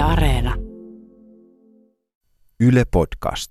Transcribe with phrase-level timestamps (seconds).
[0.00, 0.54] Yle Areena.
[2.60, 3.50] Yle Podcast.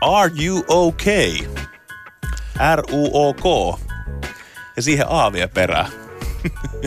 [0.00, 1.38] Are you okay?
[2.74, 3.44] R-U-O-K.
[4.76, 5.86] Ja siihen A vielä perään.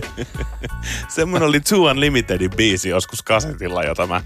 [1.16, 4.22] Semmoinen oli Two Unlimitedin biisi joskus kasetilla, jota mä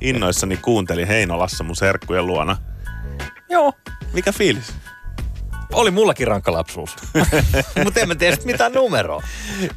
[0.00, 2.56] innoissani kuuntelin Heinolassa mun serkkujen luona.
[3.48, 3.72] Joo.
[4.12, 4.72] Mikä fiilis?
[5.72, 6.96] Oli mullakin rankka lapsuus.
[7.84, 9.22] Mutta en mä tiedä sit mitään numeroa.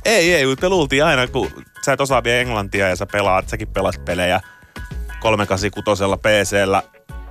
[0.05, 1.51] Ei, ei, mutta luultiin aina, kun
[1.85, 4.39] sä et osaa vielä englantia ja sä pelaat, säkin pelat pelejä
[5.19, 6.83] 386 PCllä.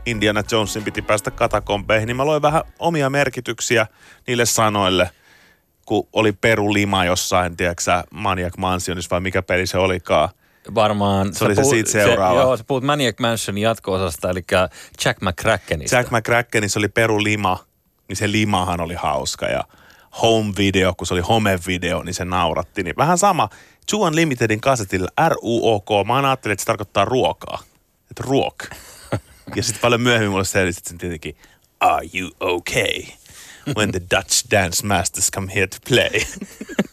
[0.06, 3.86] Indiana Jonesin piti päästä katakompeihin, niin mä loin vähän omia merkityksiä
[4.26, 5.10] niille sanoille,
[5.86, 10.28] kun oli Peru Lima jossain, tiedätkö Maniac Mansionissa vai mikä peli se olikaan.
[10.74, 11.34] Varmaan.
[11.34, 12.40] Se oli se siitä seuraava.
[12.40, 14.44] joo, sä puhut Maniac Mansionin jatko-osasta, eli
[15.04, 15.96] Jack McCrackenista.
[15.96, 17.64] Jack McCrackenissa oli Peru Lima,
[18.08, 19.64] niin se Limahan oli hauska ja
[20.22, 22.82] Home Video, kun se oli Home Video, niin se nauratti.
[22.82, 23.48] Niin vähän sama.
[23.90, 26.06] Two Unlimitedin kasetilla R-U-O-K.
[26.06, 27.58] Mä ajattelin, että se tarkoittaa ruokaa.
[28.10, 28.56] Että ruok.
[29.56, 31.36] Ja sitten paljon myöhemmin mulle selitit sen tietenkin,
[31.80, 33.02] are you okay?
[33.76, 36.10] When the Dutch Dance Masters come here to play.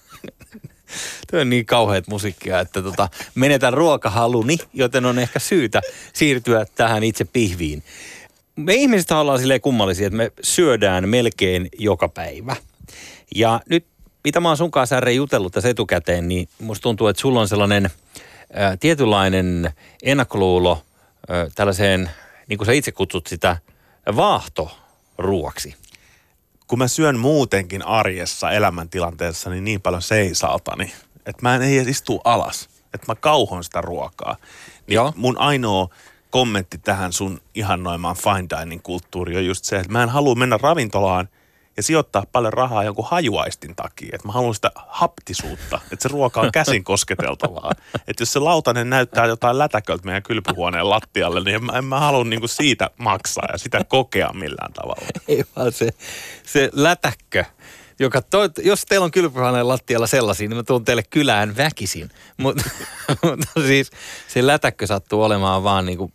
[1.32, 5.82] Tuo on niin kauheat musiikkia, että tota, menetän ruokahaluni, joten on ehkä syytä
[6.14, 7.84] siirtyä tähän itse pihviin.
[8.56, 12.56] Me ihmiset ollaan silleen kummallisia, että me syödään melkein joka päivä.
[13.36, 13.86] Ja nyt,
[14.24, 17.48] mitä mä oon sun kanssa Särre jutellut tässä etukäteen, niin musta tuntuu, että sulla on
[17.48, 17.90] sellainen
[18.54, 19.72] ää, tietynlainen
[20.04, 20.84] ennakkoluulo
[21.30, 22.10] ää, tällaiseen,
[22.48, 23.58] niin kuin sä itse kutsut sitä,
[24.16, 25.76] vaahtoruoksi.
[26.70, 30.94] Kun mä syön muutenkin arjessa elämäntilanteessa niin, niin paljon seisaltani,
[31.26, 34.36] että mä en edes istu alas, että mä kauhon sitä ruokaa.
[34.88, 35.14] Niin Joo.
[35.16, 35.90] mun ainoa
[36.30, 40.60] kommentti tähän sun ihannoimaan fine dining kulttuuriin on just se, että mä en halua mennä
[40.62, 41.30] ravintolaan
[41.80, 44.10] ja sijoittaa paljon rahaa jonkun hajuaistin takia.
[44.14, 47.72] Että mä haluan sitä haptisuutta, että se ruoka on käsin kosketeltavaa.
[48.08, 52.00] Että jos se lautanen näyttää jotain lätäköltä meidän kylpyhuoneen lattialle, niin en mä, en mä
[52.00, 55.08] halua niinku siitä maksaa ja sitä kokea millään tavalla.
[55.28, 55.90] Ei vaan se,
[56.44, 57.46] se lätäkkö,
[58.00, 62.10] joka to, jos teillä on kylpyhuoneen lattialla sellaisia, niin mä tuun teille kylään väkisin.
[62.38, 62.64] Mutta
[63.24, 63.92] mut siis
[64.28, 66.12] se lätäkkö sattuu olemaan vaan niinku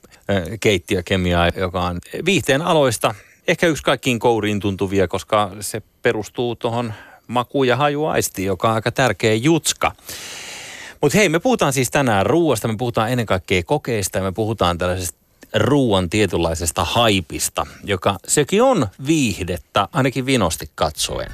[0.60, 3.14] keittiökemiaa, joka on viihteen aloista.
[3.48, 6.94] Ehkä yksi kaikkiin kouriin tuntuvia, koska se perustuu tuohon
[7.26, 9.92] maku- ja hajuaistiin, joka on aika tärkeä jutska.
[11.00, 14.78] Mutta hei, me puhutaan siis tänään ruuasta, me puhutaan ennen kaikkea kokeista ja me puhutaan
[14.78, 15.18] tällaisesta
[15.54, 21.32] ruuan tietynlaisesta haipista, joka sekin on viihdettä, ainakin vinosti katsoen.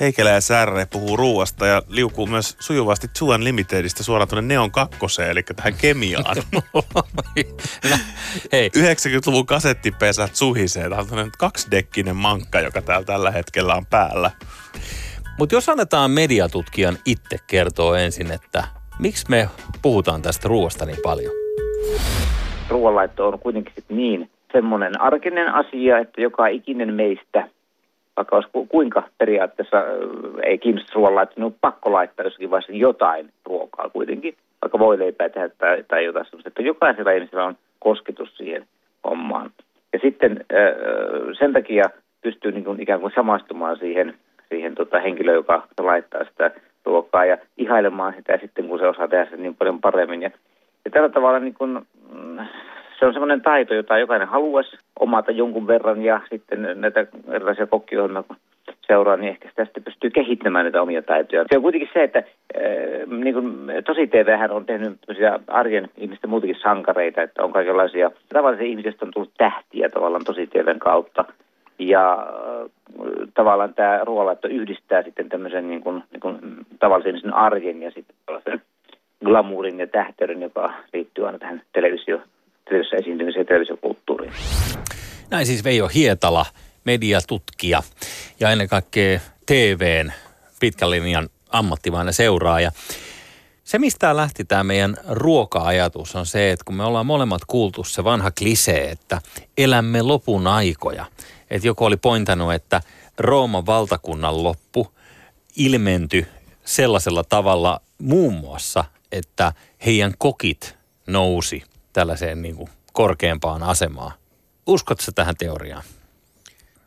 [0.00, 5.30] Heikelä ja Särre puhuu ruuasta ja liukuu myös sujuvasti Two Unlimitedistä suoraan tuonne Neon kakkoseen,
[5.30, 6.36] eli tähän kemiaan.
[8.52, 10.88] hei, 90-luvun kasettipesät suhisee.
[10.88, 14.30] Tämä on tämmöinen kaksidekkinen mankka, joka täällä tällä hetkellä on päällä.
[15.38, 18.64] mutta jos annetaan mediatutkijan itse kertoa ensin, että
[18.98, 19.48] miksi me
[19.82, 21.32] puhutaan tästä ruoasta niin paljon?
[22.70, 27.48] ruoanlaitto on kuitenkin niin semmoinen arkinen asia, että joka ikinen meistä,
[28.20, 29.84] vaikka olisi ku- kuinka periaatteessa
[30.42, 30.98] ei kiinnosta
[31.36, 36.04] niin on pakko laittaa jossakin vaiheessa jotain ruokaa kuitenkin, vaikka voi leipää tehdä tai, tai
[36.04, 38.66] jotain sellaista, että jokaisella ihmisellä on kosketus siihen
[39.04, 39.50] hommaan.
[39.92, 40.44] Ja sitten
[41.38, 41.84] sen takia
[42.22, 44.14] pystyy niin kuin ikään kuin samastumaan siihen,
[44.48, 46.50] siihen tota henkilöön, joka laittaa sitä
[46.84, 50.22] ruokaa ja ihailemaan sitä sitten, kun se osaa tehdä sen niin paljon paremmin.
[50.22, 50.30] Ja
[50.84, 52.38] ja tällä tavalla niin kun, mm,
[53.00, 58.22] se on semmoinen taito, jota jokainen haluaisi omata jonkun verran ja sitten näitä erilaisia kokkiohjelmia
[58.22, 58.36] kun
[58.86, 61.44] seuraa, niin ehkä sitten pystyy kehittämään näitä omia taitoja.
[61.50, 64.98] Se on kuitenkin se, että äh, niin kun, tosi TVhän on tehnyt
[65.46, 70.46] arjen ihmisten muutenkin sankareita, että on kaikenlaisia tavallisia ihmisiä, joista on tullut tähtiä tavallaan tosi
[70.46, 71.24] TVn kautta.
[71.78, 72.70] Ja äh,
[73.34, 76.38] tavallaan tämä ruoanlaitto yhdistää sitten tämmöisen niin kuin, niin kuin
[76.78, 78.16] tavallisen ihmisen arjen ja sitten
[79.24, 82.20] glamourin ja tähteyden, joka liittyy aina tähän televisio,
[82.70, 84.32] televisio esiintymiseen ja televisiokulttuuriin.
[85.30, 86.46] Näin siis Veijo Hietala,
[86.84, 87.82] mediatutkija
[88.40, 90.12] ja ennen kaikkea TVn
[90.60, 92.70] pitkän linjan ammattimainen seuraaja.
[93.64, 98.04] Se, mistä lähti tämä meidän ruoka-ajatus, on se, että kun me ollaan molemmat kuultu se
[98.04, 99.20] vanha klisee, että
[99.58, 101.06] elämme lopun aikoja.
[101.50, 102.80] Että joku oli pointannut, että
[103.18, 104.92] Rooman valtakunnan loppu
[105.56, 106.26] ilmentyi
[106.64, 109.52] sellaisella tavalla muun muassa, että
[109.86, 111.62] heidän kokit nousi
[111.92, 114.12] tällaiseen niin kuin korkeampaan asemaan.
[114.66, 115.82] Uskotko sä tähän teoriaan?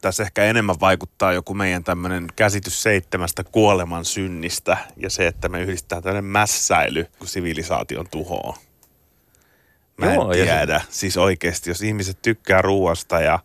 [0.01, 5.61] Tässä ehkä enemmän vaikuttaa joku meidän tämmöinen käsitys seitsemästä kuoleman synnistä ja se, että me
[5.61, 8.53] yhdistetään tämmöinen mässäily kuin sivilisaation tuhoon.
[9.97, 10.81] Mä en Joo, se- tiedä.
[10.89, 13.39] Siis oikeasti, jos ihmiset tykkää ruoasta ja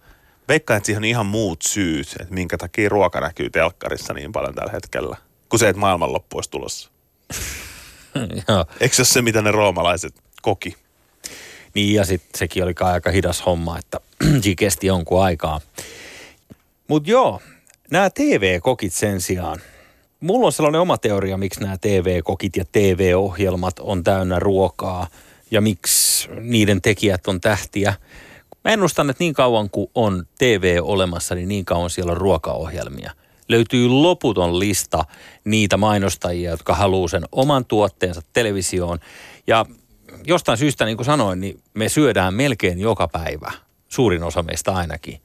[0.49, 4.54] veikkaan, että siihen on ihan muut syyt, että minkä takia ruoka näkyy telkkarissa niin paljon
[4.54, 5.16] tällä hetkellä.
[5.49, 6.90] Kuin se, että maailmanloppu olisi tulossa.
[8.49, 8.64] Joo.
[8.81, 10.76] Eikö se ole se, mitä ne roomalaiset koki?
[11.78, 14.00] Niin ja sitten sekin oli aika hidas homma, että
[14.42, 15.60] siinä kesti jonkun aikaa.
[16.88, 17.40] Mutta joo,
[17.90, 19.60] nämä TV-kokit sen sijaan.
[20.20, 25.06] Mulla on sellainen oma teoria, miksi nämä TV-kokit ja TV-ohjelmat on täynnä ruokaa
[25.50, 27.94] ja miksi niiden tekijät on tähtiä.
[28.64, 33.12] Mä ennustan, että niin kauan kuin on TV olemassa, niin niin kauan siellä on ruokaohjelmia.
[33.48, 35.04] Löytyy loputon lista
[35.44, 38.98] niitä mainostajia, jotka haluaa sen oman tuotteensa televisioon.
[39.46, 39.66] Ja
[40.26, 43.52] jostain syystä, niin kuin sanoin, niin me syödään melkein joka päivä,
[43.88, 45.20] suurin osa meistä ainakin,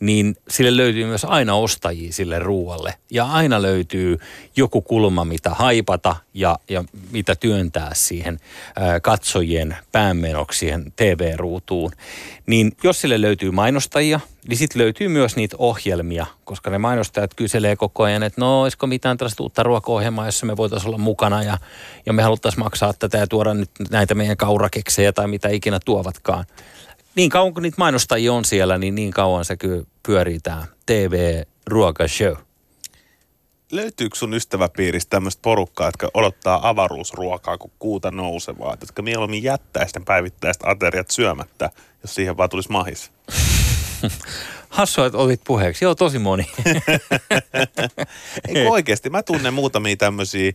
[0.00, 2.94] niin sille löytyy myös aina ostajia sille ruoalle.
[3.10, 4.18] Ja aina löytyy
[4.56, 8.40] joku kulma, mitä haipata ja, ja mitä työntää siihen
[9.02, 11.92] katsojien päänmenoksi siihen TV-ruutuun.
[12.46, 17.76] Niin jos sille löytyy mainostajia, niin sitten löytyy myös niitä ohjelmia, koska ne mainostajat kyselee
[17.76, 21.58] koko ajan, että no olisiko mitään tällaista uutta ruokaohjelmaa, jossa me voitaisiin olla mukana ja,
[22.06, 26.44] ja me haluttaisiin maksaa tätä ja tuoda nyt näitä meidän kaurakeksejä tai mitä ikinä tuovatkaan.
[27.18, 32.34] Niin kauan kuin niitä mainostajia on siellä, niin niin kauan se kyllä pyörii tämä TV-ruokashow.
[33.72, 40.04] Löytyykö sun ystäväpiiristä tämmöistä porukkaa, jotka odottaa avaruusruokaa kuin kuuta nousevaa, jotka mieluummin jättää sitten
[40.04, 41.70] päivittäiset ateriat syömättä,
[42.02, 43.12] jos siihen vaan tulisi mahis?
[44.68, 45.84] Hassua, että otit puheeksi.
[45.84, 46.46] Joo, tosi moni.
[48.48, 49.10] Eikö oikeasti?
[49.10, 50.52] Mä tunnen muutamia tämmöisiä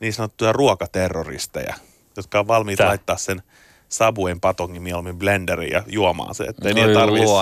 [0.00, 1.74] niin sanottuja ruokaterroristeja,
[2.16, 2.88] jotka on valmiita Tää.
[2.88, 3.42] laittaa sen
[3.90, 7.32] sabuen patongin mieluummin blenderiin ja juomaan se, ettei niiden tarvitsisi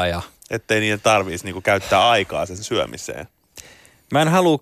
[0.51, 3.29] ettei niiden tarvitsisi niinku käyttää aikaa sen syömiseen.
[4.13, 4.59] Mä en halua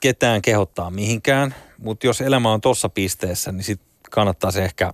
[0.00, 3.80] ketään kehottaa mihinkään, mutta jos elämä on tuossa pisteessä, niin sit
[4.10, 4.92] kannattaa se ehkä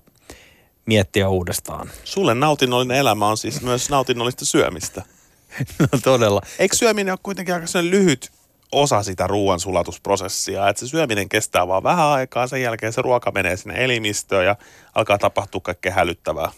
[0.87, 1.91] miettiä uudestaan.
[2.05, 5.03] Sulle nautinnollinen elämä on siis myös nautinnollista syömistä.
[5.79, 6.41] No todella.
[6.59, 8.33] Eikö syöminen ole kuitenkin aika lyhyt
[8.73, 13.31] osa sitä ruoan sulatusprosessia, että se syöminen kestää vaan vähän aikaa, sen jälkeen se ruoka
[13.31, 14.57] menee sinne elimistöön ja
[14.95, 16.51] alkaa tapahtua kaikkea hälyttävää.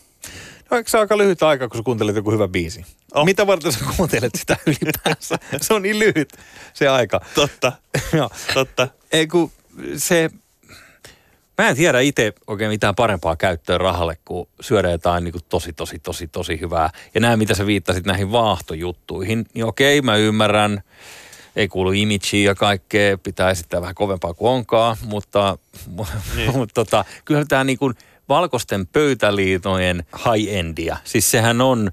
[0.71, 2.85] No eikö se aika lyhyt aika, kun sä kuuntelet joku hyvä biisi?
[3.15, 3.25] On.
[3.25, 5.39] Mitä varten sä kuuntelet sitä ylipäänsä?
[5.61, 6.33] se on niin lyhyt
[6.73, 7.21] se aika.
[7.35, 7.73] Totta,
[8.13, 8.31] Joo.
[8.55, 8.89] totta.
[9.13, 9.53] Ei kun
[9.97, 10.31] se,
[11.59, 15.73] mä en tiedä itse oikein mitään parempaa käyttöä rahalle, kuin syödä jotain niin kuin tosi,
[15.73, 16.91] tosi, tosi, tosi hyvää.
[17.15, 20.83] Ja nämä, mitä sä viittasit näihin vaahtojuttuihin, niin okei, mä ymmärrän,
[21.61, 25.59] ei kuulu imagea ja kaikkea, pitää esittää vähän kovempaa kuin onkaan, mutta,
[26.37, 26.57] niin.
[26.57, 27.95] mutta tota, kyllä tämä niin kuin
[28.29, 31.91] valkoisten pöytäliitojen high-endia, siis sehän on,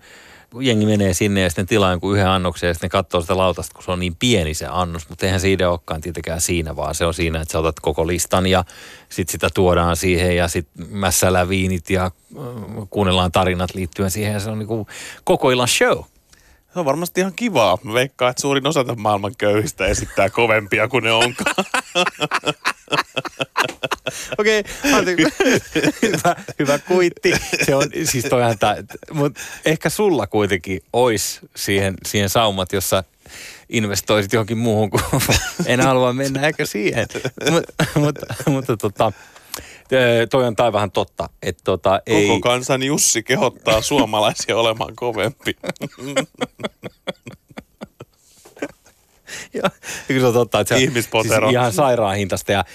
[0.60, 3.84] jengi menee sinne ja sitten tilaa jonkun yhden annoksen ja sitten katsoo sitä lautasta, kun
[3.84, 5.10] se on niin pieni se annos.
[5.10, 8.48] Mutta eihän siinä olekaan tietenkään siinä, vaan se on siinä, että sä otat koko listan
[8.48, 8.63] ja
[9.10, 12.12] sitten sitä tuodaan siihen ja sitten mässällä viinit ja äh,
[12.90, 14.88] kuunnellaan tarinat liittyen siihen ja se on niinku
[15.24, 16.04] koko illan show.
[16.77, 17.77] Se on varmasti ihan kivaa.
[17.83, 21.56] Mä veikkaan, että suurin osa tämän maailman köyhistä esittää kovempia kuin ne onkaan.
[24.38, 24.63] Okei,
[26.01, 27.33] hyvä, hyvä kuitti.
[27.65, 28.75] Se on, siis toihan tää,
[29.13, 33.03] mutta ehkä sulla kuitenkin olisi siihen, siihen saumat, jossa
[33.69, 35.03] investoisit johonkin muuhun, kuin
[35.65, 37.07] en halua mennä ehkä siihen.
[37.51, 38.15] Mutta mut,
[38.47, 39.12] mutta tota,
[40.30, 42.28] toi on tai vähän totta, että tota, ei...
[42.28, 45.57] Koko kansan Jussi kehottaa suomalaisia olemaan kovempi.
[49.53, 49.70] Joo,
[50.08, 51.48] kyllä se on totta, että se on Ihmispotero.
[51.48, 52.65] Siis ihan sairaan hintasta ja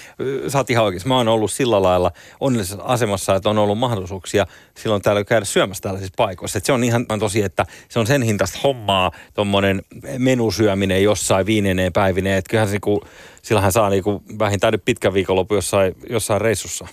[0.47, 1.09] sä oot ihan oikeassa.
[1.09, 5.81] Mä oon ollut sillä lailla onnellisessa asemassa, että on ollut mahdollisuuksia silloin täällä käydä syömässä
[5.81, 6.57] tällaisissa paikoissa.
[6.57, 9.81] Et se on ihan tosi, että se on sen hintasta hommaa, tuommoinen
[10.17, 12.37] menusyöminen jossain viineneen päivineen.
[12.37, 13.03] Että kyllähän se niinku,
[13.41, 16.87] sillähän saa niinku vähintään nyt pitkän viikonlopun jossain, jossain reissussa.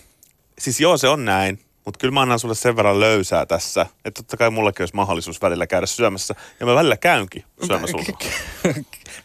[0.61, 1.59] Siis joo, se on näin.
[1.85, 5.43] Mutta kyllä mä annan sulle sen verran löysää tässä, että totta kai mullakin olisi mahdollisuus
[5.43, 6.35] välillä käydä syömässä.
[6.61, 8.19] Ja mä välillä käynkin syömässä ulkona.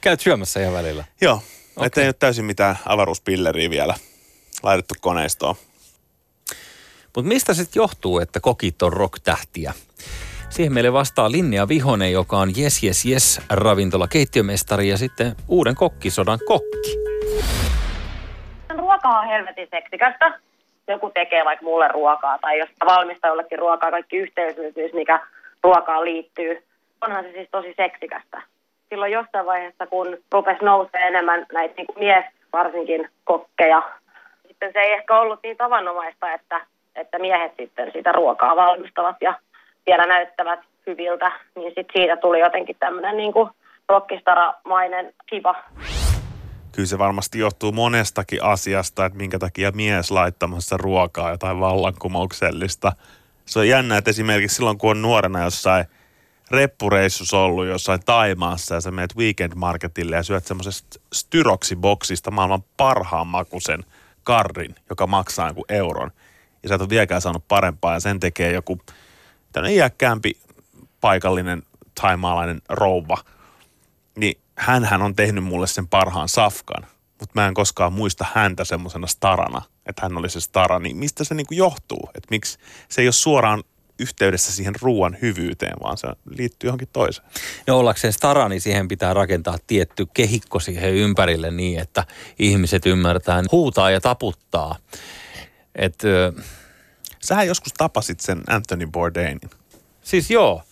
[0.02, 1.06] Käyt syömässä ihan välillä.
[1.22, 1.34] Joo,
[1.76, 1.88] okay.
[1.88, 3.96] Ettei ole täysin mitään avaruuspilleriä vielä
[4.64, 5.56] laitettu koneistoon.
[7.16, 9.74] Mutta mistä sitten johtuu, että kokit on rock-tähtiä?
[10.50, 15.76] Siihen meille vastaa Linnea Vihonen, joka on Yes Yes Yes ravintola keittiömestari ja sitten uuden
[15.76, 16.96] kokkisodan kokki.
[18.78, 20.40] Ruoka on helvetin seksikästä.
[20.88, 25.20] Joku tekee vaikka mulle ruokaa tai jos mä valmistan jollekin ruokaa, kaikki yhteisöllisyys, mikä
[25.64, 26.64] ruokaan liittyy.
[27.02, 28.42] Onhan se siis tosi seksikästä.
[28.90, 33.82] Silloin jossain vaiheessa, kun rupesi nousee enemmän näitä niin kuin mies varsinkin kokkeja,
[34.48, 36.62] sitten se ei ehkä ollut niin tavanomaista, että,
[36.96, 39.34] että miehet sitten sitä ruokaa valmistavat ja
[39.88, 43.50] vielä näyttävät hyviltä, niin sitten siitä tuli jotenkin tämmöinen niin kuin
[43.90, 45.56] rockistaramainen kiva.
[46.76, 52.92] Kyllä se varmasti johtuu monestakin asiasta, että minkä takia mies laittamassa ruokaa jotain vallankumouksellista.
[53.46, 55.86] Se on jännä, että esimerkiksi silloin kun on nuorena jossain
[56.52, 63.28] reppureissus ollut jossain Taimaassa ja sä menet weekend marketille ja syöt semmoisesta styroksiboksista maailman parhaan
[63.28, 63.84] makuisen
[64.24, 66.12] karrin, joka maksaa joku euron.
[66.64, 68.80] Ja sä et ole vieläkään saanut parempaa ja sen tekee joku
[69.52, 70.38] tämmöinen iäkkäämpi
[71.02, 71.64] paikallinen
[72.02, 73.18] taimaalainen rouva.
[74.68, 76.86] Niin hän on tehnyt mulle sen parhaan safkan,
[77.20, 80.80] mutta mä en koskaan muista häntä semmoisena starana, että hän oli se stara.
[80.80, 82.10] Niin mistä se niinku johtuu?
[82.16, 82.58] Että miksi
[82.90, 83.64] se ei ole suoraan
[84.00, 87.28] yhteydessä siihen ruoan hyvyyteen, vaan se liittyy johonkin toiseen.
[87.68, 92.04] No ollakseen stara, niin siihen pitää rakentaa tietty kehikko siihen ympärille niin, että
[92.40, 94.76] ihmiset ymmärtää huutaa ja taputtaa.
[95.76, 96.04] Et,
[97.26, 99.50] Sähän joskus tapasit sen Anthony Bourdainin.
[100.02, 100.64] Siis joo.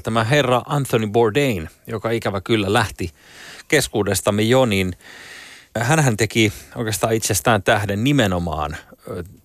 [0.00, 3.10] Tämä herra Anthony Bourdain, joka ikävä kyllä lähti
[3.68, 4.96] keskuudestamme jo, niin
[5.78, 8.76] hänhän teki oikeastaan itsestään tähden nimenomaan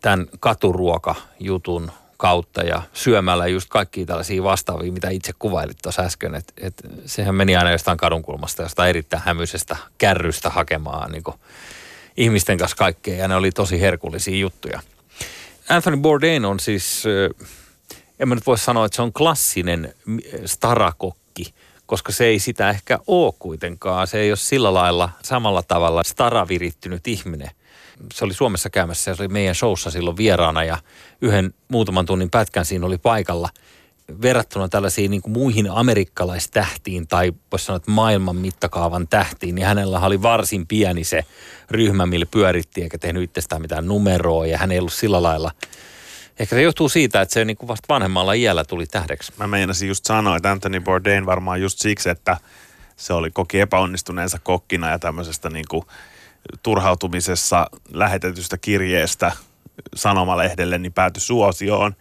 [0.01, 6.35] tämän katuruokajutun kautta ja syömällä just kaikki tällaisia vastaavia, mitä itse kuvailit tuossa äsken.
[6.35, 6.73] Että et
[7.05, 11.23] sehän meni aina jostain kadunkulmasta, jostain erittäin hämyisestä kärrystä hakemaan niin
[12.17, 14.81] ihmisten kanssa kaikkea ja ne oli tosi herkullisia juttuja.
[15.69, 17.03] Anthony Bourdain on siis,
[18.19, 19.93] en mä nyt voi sanoa, että se on klassinen
[20.45, 21.53] starakokki,
[21.85, 24.07] koska se ei sitä ehkä ole kuitenkaan.
[24.07, 27.51] Se ei ole sillä lailla samalla tavalla staravirittynyt ihminen
[28.13, 30.77] se oli Suomessa käymässä ja se oli meidän showssa silloin vieraana ja
[31.21, 33.49] yhden muutaman tunnin pätkän siinä oli paikalla
[34.21, 39.99] verrattuna tällaisiin niin kuin muihin amerikkalaistähtiin tai voisi sanoa, että maailman mittakaavan tähtiin, niin hänellä
[39.99, 41.25] oli varsin pieni se
[41.71, 45.51] ryhmä, millä pyöritti eikä tehnyt itsestään mitään numeroa ja hän ei ollut sillä lailla
[46.39, 49.33] Ehkä se johtuu siitä, että se niin kuin vasta vanhemmalla iällä tuli tähdeksi.
[49.37, 52.37] Mä meinasin just sanoa, että Anthony Bourdain varmaan just siksi, että
[52.95, 55.83] se oli koki epäonnistuneensa kokkina ja tämmöisestä niin kuin
[56.63, 59.31] turhautumisessa lähetetystä kirjeestä
[59.95, 61.95] sanomalehdelle, niin päätyi suosioon.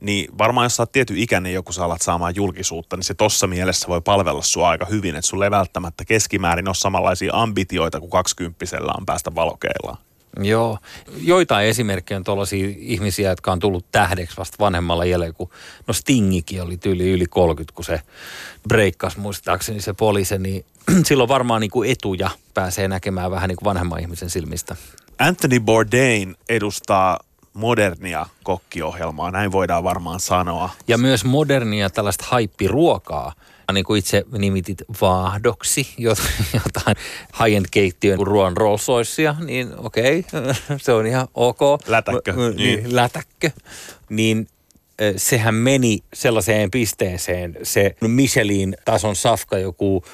[0.00, 3.46] Niin varmaan jos sä oot tietyn ikäinen joku sä alat saamaan julkisuutta, niin se tossa
[3.46, 8.10] mielessä voi palvella sua aika hyvin, että sulle ei välttämättä keskimäärin ole samanlaisia ambitioita kuin
[8.10, 10.03] kaksikymppisellä on päästä valokeillaan.
[10.42, 10.78] Joo.
[11.20, 15.50] Joitain esimerkkejä on tuollaisia ihmisiä, jotka on tullut tähdeksi vasta vanhemmalla jäljellä, kun
[15.86, 18.00] no Stingikin oli tyyli yli 30, kun se
[18.68, 20.64] breikkasi muistaakseni se poliisi, niin
[21.06, 24.76] silloin varmaan niin kuin etuja pääsee näkemään vähän niin kuin vanhemman ihmisen silmistä.
[25.18, 27.20] Anthony Bourdain edustaa
[27.54, 30.70] modernia kokkiohjelmaa, näin voidaan varmaan sanoa.
[30.88, 33.32] Ja myös modernia tällaista haippiruokaa,
[33.72, 35.94] niin kuin itse nimitit vaahdoksi
[36.54, 36.96] jotain
[37.42, 38.86] high-end keittiön ruoan Rolls
[39.46, 41.60] niin okei, okay, se on ihan ok.
[41.86, 42.32] Lätäkkö.
[42.32, 42.96] Niin, niin.
[42.96, 43.50] Lätäkkö.
[44.08, 44.48] Niin
[45.16, 50.04] sehän meni sellaiseen pisteeseen, se Michelin tason safka, joku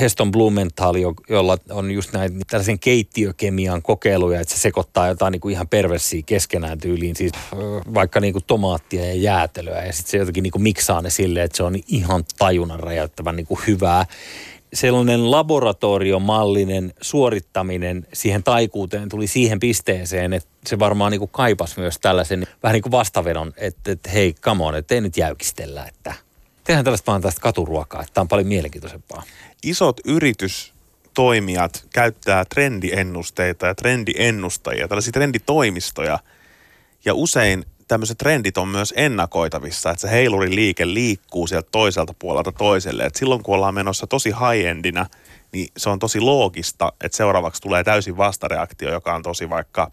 [0.00, 0.94] Heston Blumenthal,
[1.28, 6.22] jolla on just näitä tällaisen keittiökemian kokeiluja, että se sekoittaa jotain niin kuin ihan perversiä
[6.26, 7.32] keskenään tyyliin, siis
[7.94, 11.44] vaikka niin kuin tomaattia ja jäätelöä ja sitten se jotenkin niin kuin miksaa ne silleen,
[11.44, 14.06] että se on ihan tajunnan räjäyttävän niin kuin hyvää
[14.72, 22.46] sellainen laboratoriomallinen suorittaminen siihen taikuuteen tuli siihen pisteeseen, että se varmaan niin kaipas myös tällaisen
[22.62, 26.14] vähän niin kuin vastavedon, että, että hei, come on, että ei nyt jäykistellä, että
[26.64, 29.22] tehdään tällaista vaan tästä katuruokaa, että tämä on paljon mielenkiintoisempaa
[29.62, 36.18] isot yritystoimijat käyttää trendiennusteita ja trendiennustajia, tällaisia trenditoimistoja.
[37.04, 42.52] Ja usein tämmöiset trendit on myös ennakoitavissa, että se heilurin liike liikkuu sieltä toiselta puolelta
[42.52, 43.04] toiselle.
[43.04, 45.06] Et silloin kun ollaan menossa tosi high-endinä,
[45.52, 49.90] niin se on tosi loogista, että seuraavaksi tulee täysin vastareaktio, joka on tosi vaikka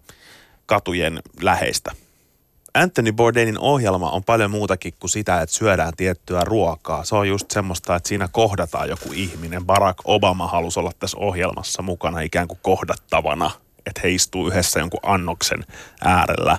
[0.66, 1.90] katujen läheistä.
[2.74, 7.04] Anthony Bourdainin ohjelma on paljon muutakin kuin sitä, että syödään tiettyä ruokaa.
[7.04, 9.66] Se on just semmoista, että siinä kohdataan joku ihminen.
[9.66, 13.50] Barack Obama halusi olla tässä ohjelmassa mukana ikään kuin kohdattavana,
[13.86, 15.64] että he istuu yhdessä jonkun annoksen
[16.04, 16.58] äärellä.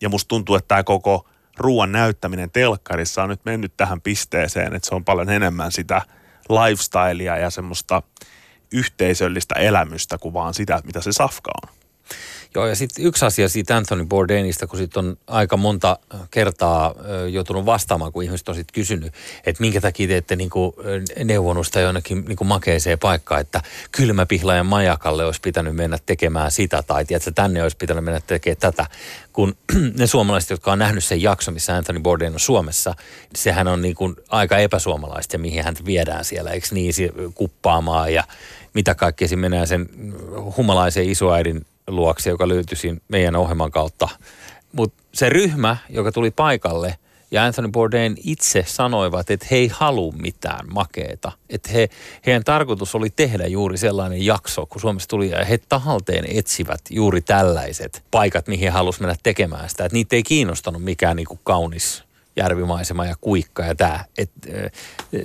[0.00, 4.88] Ja musta tuntuu, että tämä koko ruoan näyttäminen telkkarissa on nyt mennyt tähän pisteeseen, että
[4.88, 6.02] se on paljon enemmän sitä
[6.48, 8.02] lifestylea ja semmoista
[8.72, 11.74] yhteisöllistä elämystä kuin vaan sitä, mitä se safka on.
[12.54, 15.98] Joo, ja sitten yksi asia siitä Anthony Bourdainista, kun sitten on aika monta
[16.30, 16.94] kertaa
[17.30, 19.12] joutunut vastaamaan, kun ihmiset on sitten kysynyt,
[19.46, 20.74] että minkä takia te ette niinku
[21.24, 23.60] neuvonut sitä jonnekin niinku makeeseen paikkaan, että
[23.92, 28.86] kylmäpihlajan majakalle olisi pitänyt mennä tekemään sitä, tai tiedätkö, tänne olisi pitänyt mennä tekemään tätä.
[29.32, 29.56] Kun
[29.98, 32.94] ne suomalaiset, jotka on nähnyt sen jakso, missä Anthony Bourdain on Suomessa,
[33.34, 36.92] sehän on niinku aika epäsuomalaista ja mihin häntä viedään siellä, eikö niin,
[37.34, 38.24] kuppaamaan ja
[38.74, 39.88] mitä kaikkea siinä menee sen
[40.56, 42.76] humalaisen isoäidin luokse, joka löytyi
[43.08, 44.08] meidän ohjelman kautta.
[44.72, 46.96] Mutta se ryhmä, joka tuli paikalle
[47.30, 51.32] ja Anthony Bourdain itse sanoivat, että he ei halua mitään makeeta.
[51.50, 51.88] Että he,
[52.26, 57.20] heidän tarkoitus oli tehdä juuri sellainen jakso, kun Suomessa tuli, ja he tahalteen etsivät juuri
[57.20, 59.84] tällaiset paikat, mihin he halusivat mennä tekemään sitä.
[59.84, 62.04] Että niitä ei kiinnostanut mikään niin kuin kaunis
[62.36, 64.04] järvimaisema ja kuikka ja tämä.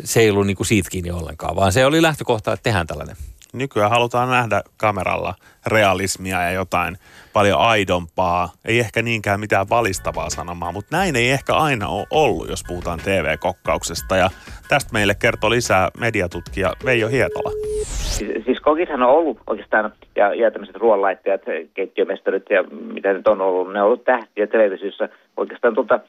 [0.03, 3.17] Se ei ollut niin kuin siitä kiinni ollenkaan, vaan se oli lähtökohta, että tehdään tällainen.
[3.53, 5.33] Nykyään halutaan nähdä kameralla
[5.67, 6.97] realismia ja jotain
[7.33, 8.49] paljon aidompaa.
[8.65, 12.99] Ei ehkä niinkään mitään valistavaa sanomaa, mutta näin ei ehkä aina ole ollut, jos puhutaan
[12.99, 14.15] TV-kokkauksesta.
[14.15, 14.29] Ja
[14.69, 17.51] tästä meille kertoo lisää mediatutkija Veijo Hietola.
[17.83, 21.41] Siis, siis kokithan on ollut oikeastaan, ja, ja tämmöiset ruoanlaittajat,
[21.73, 22.63] keittiömestarit ja
[22.93, 25.99] mitä nyt on ollut, ne on ollut tähtiä televisiossa oikeastaan tuolta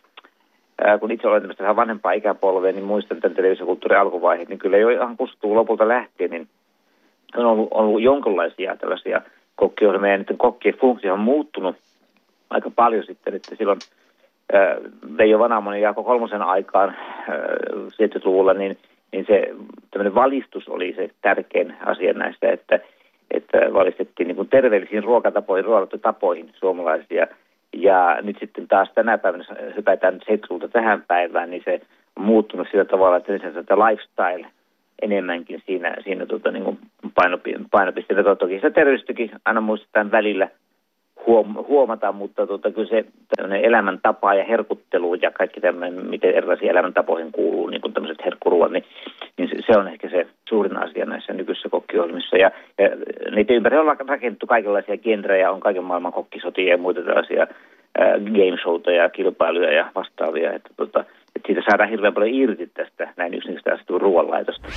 [1.01, 4.89] kun itse olen tämmöistä vähän vanhempaa ikäpolvea, niin muistan tämän televisiokulttuurin alkuvaiheet, niin kyllä jo
[4.89, 6.49] ihan kustuu lopulta lähtien, niin
[7.37, 9.21] on ollut, ollut jonkinlaisia tällaisia
[9.55, 11.77] kokkiohjelmia, ja niiden kokkien funktio on muuttunut
[12.51, 13.79] aika paljon sitten, että silloin
[14.55, 14.77] äh,
[15.19, 16.97] Veijo Vanamon ja Jaakko Kolmosen aikaan äh,
[18.03, 18.79] 70-luvulla, niin,
[19.13, 19.55] niin se
[19.91, 22.81] tämmöinen valistus oli se tärkein asia näistä, että,
[23.31, 27.27] että valistettiin niin kuin terveellisiin ruokatapoihin, ruokatapoihin suomalaisia.
[27.73, 29.45] Ja nyt sitten taas tänä päivänä,
[29.77, 31.81] hypätään 70-luvulta tähän päivään, niin se
[32.17, 34.47] on muuttunut sillä tavalla, että lifestyle–
[35.03, 36.79] enemmänkin siinä, siinä tota, niin
[37.71, 38.37] painopisteellä.
[38.37, 40.49] Toki se terveystykin aina muistetaan välillä
[41.27, 43.05] huom, huomata, mutta tota, kyllä se
[43.63, 48.85] elämäntapa ja herkuttelu ja kaikki tämmöinen, miten erilaisiin elämäntapoihin kuuluu, niin kuin tämmöiset herkkuruot, niin,
[49.37, 52.37] niin se, se on ehkä se suurin asia näissä nykyisissä kokkiohjelmissa.
[52.37, 52.89] Ja, ja
[53.31, 57.47] niitä ympärillä on rakennettu kaikenlaisia genrejä, on kaiken maailman kokkisotia ja muita tällaisia
[58.25, 60.53] game showta ja kilpailuja ja vastaavia.
[60.53, 61.05] Että tota,
[61.37, 64.69] että siitä saadaan hirveän paljon irti tästä näin yksinkertaisesti ruoanlaitosta.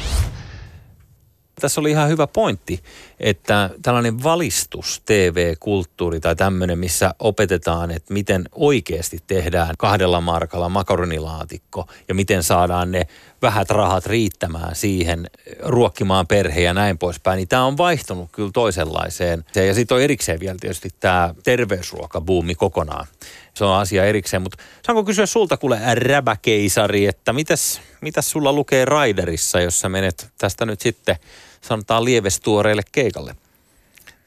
[1.62, 2.80] Tässä oli ihan hyvä pointti,
[3.20, 11.86] että tällainen valistus, TV-kulttuuri tai tämmöinen, missä opetetaan, että miten oikeasti tehdään kahdella markalla makaronilaatikko
[12.08, 13.08] ja miten saadaan ne
[13.42, 15.28] vähät rahat riittämään siihen
[15.60, 19.46] ruokkimaan perhe ja näin poispäin, niin tämä on vaihtunut kyllä toisenlaiseen.
[19.56, 23.08] Ja sitten on erikseen vielä tietysti tämä terveysruokabuumi kokonaan
[23.54, 24.42] se on asia erikseen.
[24.42, 30.32] Mutta saanko kysyä sulta, kuule räbäkeisari, että mitäs, mitäs sulla lukee Raiderissa, jos sä menet
[30.38, 31.16] tästä nyt sitten
[31.62, 33.36] sanotaan lievestuoreille keikalle?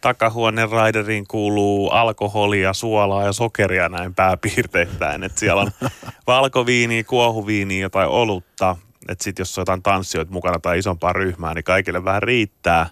[0.00, 5.24] Takahuoneen raideriin kuuluu alkoholia, suolaa ja sokeria näin pääpiirteittäin.
[5.24, 5.70] Että siellä on
[6.26, 8.76] valkoviiniä, kuohuviiniä, jotain olutta.
[9.08, 12.86] Että sitten jos on jotain tanssijoita mukana tai isompaa ryhmää, niin kaikille vähän riittää.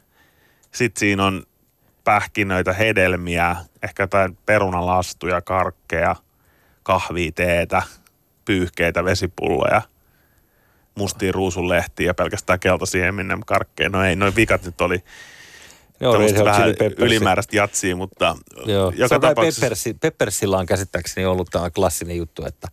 [0.73, 1.43] Sitten siinä on
[2.05, 6.17] pähkinöitä, hedelmiä, ehkä jotain perunalastuja, karkkeja,
[6.85, 7.83] kahvia, teetä,
[8.45, 9.83] pyyhkeitä, vesipulloja,
[10.95, 13.89] mustia ruusunlehtiä ja pelkästään keltaisia eminnem karkkeja.
[13.89, 15.05] No ei, noin vikat nyt oli
[16.01, 18.93] Joo, vähän ylimääräistä jatsia, mutta Joo.
[18.97, 19.61] joka tapauksessa...
[19.61, 22.69] Peppersi, Peppersillä on käsittääkseni ollut tämä klassinen juttu, että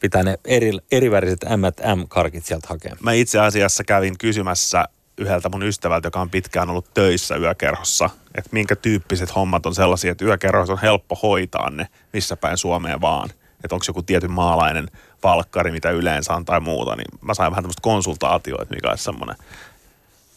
[0.00, 2.96] pitää ne eri, eriväriset M&M-karkit sieltä hakea.
[3.00, 4.84] Mä itse asiassa kävin kysymässä
[5.18, 10.12] yhdeltä mun ystävältä, joka on pitkään ollut töissä yökerhossa, että minkä tyyppiset hommat on sellaisia,
[10.12, 13.30] että yökerhossa on helppo hoitaa ne missä päin Suomeen vaan.
[13.64, 14.88] Että onko joku tietyn maalainen
[15.22, 19.04] valkkari, mitä yleensä on tai muuta, niin mä sain vähän tämmöistä konsultaatioa, että mikä olisi
[19.04, 19.36] semmoinen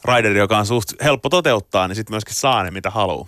[0.03, 3.27] raideri, joka on suht helppo toteuttaa, niin sitten myöskin saa ne, mitä haluaa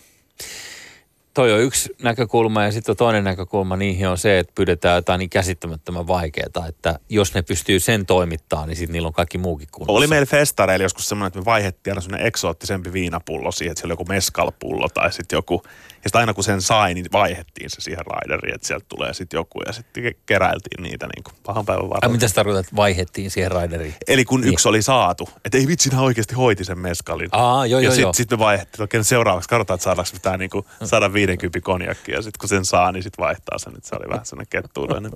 [1.37, 5.29] toi on yksi näkökulma ja sitten toinen näkökulma niihin on se, että pyydetään jotain niin
[5.29, 9.97] käsittämättömän vaikeaa, että jos ne pystyy sen toimittaa, niin sitten niillä on kaikki muukin kunnossa.
[9.97, 13.91] Oli meillä festareilla joskus semmoinen, että me vaihettiin aina semmoinen eksoottisempi viinapullo siihen, että siellä
[13.91, 15.63] oli joku meskalpullo tai sitten joku,
[16.03, 19.37] ja sitten aina kun sen sai, niin vaihettiin se siihen raideriin, että sieltä tulee sitten
[19.37, 22.13] joku ja sitten keräiltiin niitä niin kuin pahan päivän varrella.
[22.13, 23.93] Mitä se tarkoittaa, että vaihettiin siihen raideriin?
[24.07, 24.53] Eli kun niin.
[24.53, 27.29] yksi oli saatu, että ei vitsi, oikeasti hoiti sen meskalin.
[27.31, 30.65] Aa, joo, ja sitten sit me vaihettiin, että seuraavaksi katsotaan, että saadaanko mitään niin kuin
[30.83, 34.25] 150 konjakki ja sitten kun sen saa, niin sitten vaihtaa sen, että se oli vähän
[34.25, 35.11] sellainen kettuudellinen.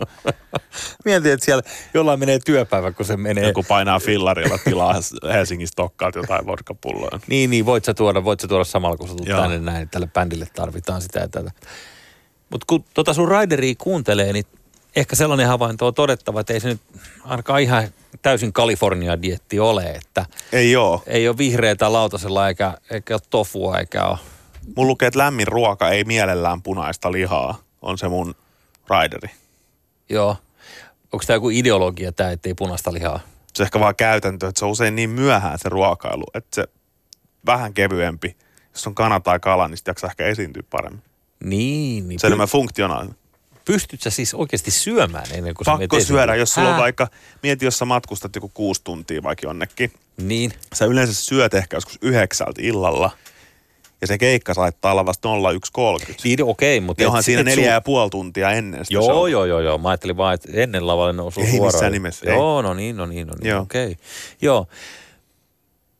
[1.05, 1.63] Mietin, että siellä
[1.93, 3.47] jollain menee työpäivä, kun se menee.
[3.47, 4.95] Joku painaa fillarilla tilaa
[5.33, 7.19] Helsingistä tokkaat jotain vodkapulloa.
[7.27, 10.07] Niin, niin, voit sä tuoda, voit sä tuoda samalla, kun sä tulet tänne näin, tälle
[10.07, 11.51] bändille tarvitaan sitä ja tätä.
[12.49, 14.45] Mutta kun tota sun Rideria kuuntelee, niin
[14.95, 16.81] ehkä sellainen havainto on todettava, että ei se nyt
[17.23, 17.87] ainakaan ihan
[18.21, 21.01] täysin Kalifornia-dietti ole, että ei ole.
[21.07, 24.17] Ei ole vihreätä lautasella eikä, eikä ole tofua eikä ole.
[24.75, 28.35] Mun lukee, että lämmin ruoka ei mielellään punaista lihaa, on se mun
[28.87, 29.29] raideri.
[30.09, 30.37] Joo.
[31.11, 33.19] Onko tämä joku ideologia tämä, ettei punaista lihaa?
[33.53, 36.67] Se ehkä vaan käytäntö, että se on usein niin myöhään se ruokailu, että se
[37.45, 38.35] vähän kevyempi.
[38.73, 41.01] Jos on kana tai kala, niin sitten ehkä esiintyä paremmin.
[41.43, 42.07] Niin.
[42.09, 43.15] niin se on enemmän funktionaalinen
[43.65, 46.77] pystyt sä siis oikeasti syömään ennen kuin Pakko sä syödä, jos sulla Hää?
[46.77, 47.07] on vaikka,
[47.43, 49.91] mieti jos sä matkustat joku kuusi tuntia vaikka jonnekin.
[50.17, 50.53] Niin.
[50.73, 53.11] Sä yleensä syöt ehkä joskus yhdeksältä illalla.
[54.01, 55.29] ja se keikka saattaa olla vasta
[55.99, 56.15] 01.30.
[56.23, 57.03] Niin, okei, mutta...
[57.03, 59.29] Johon et- siinä neljä sun- ja puoli tuntia ennen sitä Joo, showta.
[59.29, 59.77] joo, joo, joo.
[59.77, 61.67] Mä ajattelin vaan, että ennen lavalle nousu Ei suoraan.
[61.73, 62.35] missään nimessä, ei.
[62.35, 63.61] Joo, no niin, no niin, no niin, Joo.
[63.61, 63.97] okei.
[64.41, 64.67] Joo.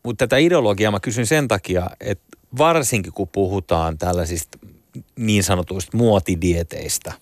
[0.03, 4.57] Mutta tätä ideologiaa mä kysyn sen takia, että varsinkin kun puhutaan tällaisista
[5.15, 7.13] niin sanotuista muotidieteistä,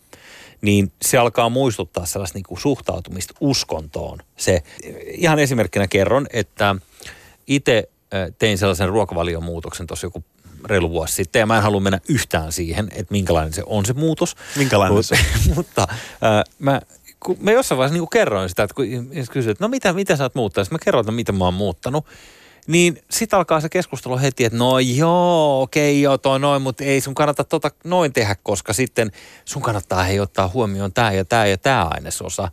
[0.61, 4.19] niin se alkaa muistuttaa sellaista niin kuin suhtautumista uskontoon.
[4.37, 4.63] Se,
[5.07, 6.75] ihan esimerkkinä kerron, että
[7.47, 7.89] itse
[8.39, 10.23] tein sellaisen ruokavaliomuutoksen tuossa joku
[10.65, 13.93] reilu vuosi sitten, ja mä en halua mennä yhtään siihen, että minkälainen se on se
[13.93, 14.35] muutos.
[14.55, 15.15] Minkälainen Mut- se
[15.55, 16.81] Mutta äh, mä,
[17.19, 18.85] kun mä jossain vaiheessa niin kerroin sitä, että kun
[19.31, 22.05] kysyivät, että no mitä, mitä sä oot muuttanut, mä kerroin, että mitä mä oon muuttanut.
[22.69, 27.01] Niin sit alkaa se keskustelu heti, että no joo, okei joo, toi noin, mutta ei
[27.01, 29.11] sun kannata tota noin tehdä, koska sitten
[29.45, 32.51] sun kannattaa hei ottaa huomioon tämä ja tämä ja tämä ainesosa.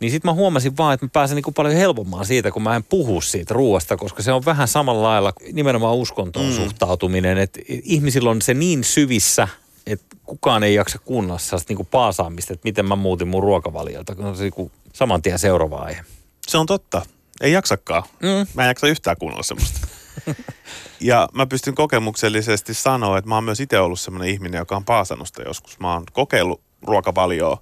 [0.00, 2.84] Niin sitten mä huomasin vaan, että mä pääsen niinku paljon helpommaan siitä, kun mä en
[2.84, 6.52] puhu siitä ruoasta, koska se on vähän samalla lailla nimenomaan uskontoon mm.
[6.52, 9.48] suhtautuminen, että ihmisillä on se niin syvissä,
[9.86, 14.24] että kukaan ei jaksa kuunnella sellaista niinku paasaamista, että miten mä muutin mun ruokavaliota, kun
[14.24, 16.04] on se niinku saman tien seuraava aihe.
[16.46, 17.02] Se on totta.
[17.40, 18.02] Ei jaksakaan.
[18.22, 18.46] Mm.
[18.54, 19.88] Mä en jaksa yhtään kuunnella semmoista.
[21.00, 24.84] ja mä pystyn kokemuksellisesti sanoa, että mä oon myös itse ollut semmoinen ihminen, joka on
[24.84, 25.80] paasannut sitä joskus.
[25.80, 27.60] Mä oon kokeillut ruokavalioa,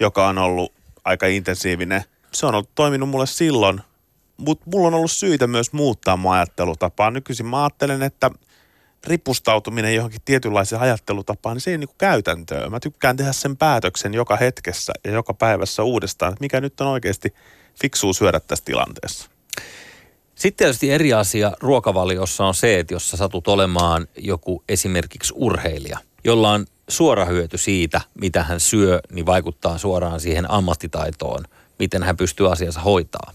[0.00, 0.72] joka on ollut
[1.04, 2.04] aika intensiivinen.
[2.32, 3.80] Se on ollut, toiminut mulle silloin,
[4.36, 7.10] mutta mulla on ollut syitä myös muuttaa mun ajattelutapaa.
[7.10, 8.30] Nykyisin mä ajattelen, että
[9.06, 12.70] ripustautuminen johonkin tietynlaiseen ajattelutapaan, niin se ei niinku käytäntöä.
[12.70, 16.86] Mä tykkään tehdä sen päätöksen joka hetkessä ja joka päivässä uudestaan, että mikä nyt on
[16.86, 17.34] oikeasti
[17.80, 19.30] fiksuu syödä tässä tilanteessa.
[20.34, 25.98] Sitten tietysti eri asia ruokavaliossa on se, että jos sä satut olemaan joku esimerkiksi urheilija,
[26.24, 31.44] jolla on suora hyöty siitä, mitä hän syö, niin vaikuttaa suoraan siihen ammattitaitoon,
[31.78, 33.32] miten hän pystyy asiansa hoitaa.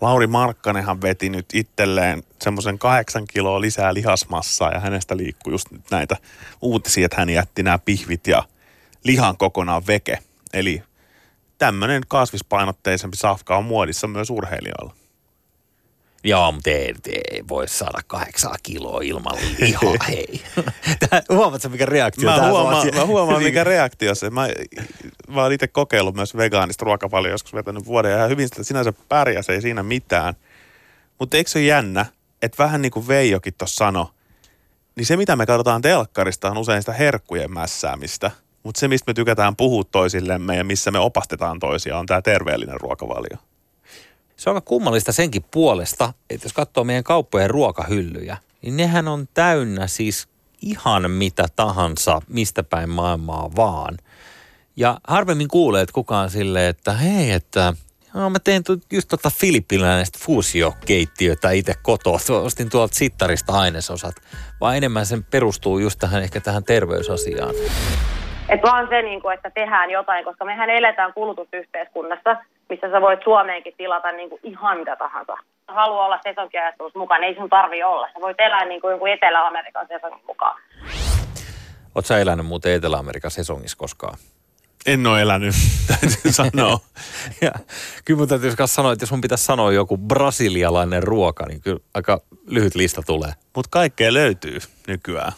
[0.00, 5.90] Lauri Markkanenhan veti nyt itselleen semmoisen kahdeksan kiloa lisää lihasmassaa ja hänestä liikkuu just nyt
[5.90, 6.16] näitä
[6.62, 8.42] uutisia, että hän jätti nämä pihvit ja
[9.04, 10.18] lihan kokonaan veke.
[10.52, 10.82] Eli
[11.60, 14.94] tämmöinen kasvispainotteisempi safka on muodissa myös urheilijoilla.
[16.24, 20.42] Joo, mutta ei, ei voi saada kahdeksaa kiloa ilman lihaa, hei.
[21.10, 24.30] Tää- Huomaatko mikä reaktio Mä huomaan, mä huomaan mikä reaktio se.
[24.30, 24.48] Mä,
[25.28, 29.48] mä oon itse kokeillut myös vegaanista ruokavalioa joskus vetänyt vuoden ja hyvin sitä sinänsä pärjäs,
[29.48, 30.34] ei siinä mitään.
[31.18, 32.06] Mutta eikö se ole jännä,
[32.42, 34.06] että vähän niin kuin Veijokin tuossa sanoi,
[34.96, 38.30] niin se mitä me katsotaan telkkarista on usein sitä herkkujen mässäämistä.
[38.62, 42.80] Mutta se, mistä me tykätään puhua toisillemme ja missä me opastetaan toisia, on tämä terveellinen
[42.80, 43.38] ruokavalio.
[44.36, 49.28] Se on aika kummallista senkin puolesta, että jos katsoo meidän kauppojen ruokahyllyjä, niin nehän on
[49.34, 50.28] täynnä siis
[50.62, 53.98] ihan mitä tahansa, mistä päin maailmaa vaan.
[54.76, 57.74] Ja harvemmin kuulee, että kukaan silleen, että hei, että
[58.14, 62.18] joo, mä tein tu- just tota filippiläistä fuusiokeittiötä itse kotoa.
[62.42, 64.14] Ostin tuolta sittarista ainesosat.
[64.60, 67.54] Vaan enemmän sen perustuu just tähän ehkä tähän terveysasiaan.
[68.50, 72.36] Että vaan se, niin kuin, että tehdään jotain, koska mehän eletään kulutusyhteiskunnassa,
[72.68, 75.36] missä sä voit Suomeenkin tilata niin kuin ihan mitä tahansa.
[75.68, 78.06] Haluaa olla sesonkiajattelussa mukaan, ei sun tarvi olla.
[78.06, 80.60] Sä voit elää niin kuin jonkun Etelä-Amerikan sesongin mukaan.
[81.94, 84.14] Oot sä elänyt muuten Etelä-Amerikan sesongissa koskaan?
[84.86, 85.54] En ole elänyt,
[85.88, 86.78] täytyy sanoa.
[87.42, 87.50] Ja
[88.04, 91.80] kyllä mun täytyy myös sanoa, että jos mun pitäisi sanoa joku brasilialainen ruoka, niin kyllä
[91.94, 93.32] aika lyhyt lista tulee.
[93.56, 95.32] Mutta kaikkea löytyy nykyään.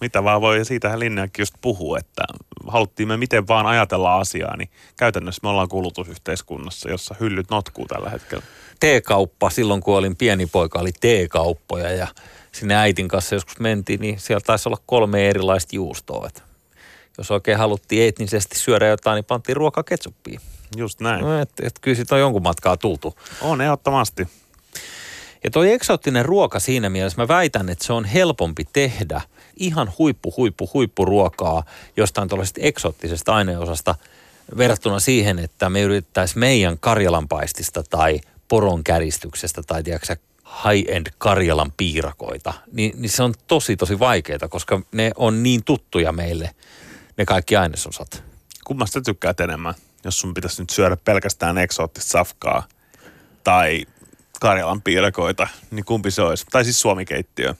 [0.00, 2.22] Mitä vaan voi, ja siitähän Linneakin just puhuu, että
[2.66, 8.10] haluttiin me miten vaan ajatella asiaa, niin käytännössä me ollaan kulutusyhteiskunnassa, jossa hyllyt notkuu tällä
[8.10, 8.44] hetkellä.
[8.80, 12.06] Teekauppa, silloin kun olin pieni poika, oli teekauppoja ja
[12.52, 16.26] sinne äitin kanssa joskus mentiin, niin siellä taisi olla kolme erilaista juustoa.
[16.26, 16.42] Että
[17.18, 20.40] jos oikein haluttiin etnisesti syödä jotain, niin pantiin ruokaa ketsuppiin.
[20.76, 21.20] Just näin.
[21.20, 23.14] No, et, et kyllä siitä on jonkun matkaa tultu.
[23.40, 24.28] On ehdottomasti.
[25.44, 29.20] Ja toi eksoottinen ruoka siinä mielessä, mä väitän, että se on helpompi tehdä
[29.60, 31.62] ihan huippu, huippu, huippuruokaa
[31.96, 33.94] jostain tuollaisesta eksoottisesta aineosasta
[34.56, 40.16] verrattuna siihen, että me yrittäisiin meidän karjalanpaistista tai poron käristyksestä tai tiedätkö,
[40.64, 46.12] high-end Karjalan piirakoita, niin, niin se on tosi, tosi vaikeaa, koska ne on niin tuttuja
[46.12, 46.50] meille,
[47.16, 48.24] ne kaikki ainesosat.
[48.64, 52.62] Kummasta tykkäät enemmän, jos sun pitäisi nyt syödä pelkästään eksoottista safkaa
[53.44, 53.86] tai
[54.40, 56.46] Karjalan piirakoita, niin kumpi se olisi?
[56.50, 57.54] Tai siis suomikeittiö.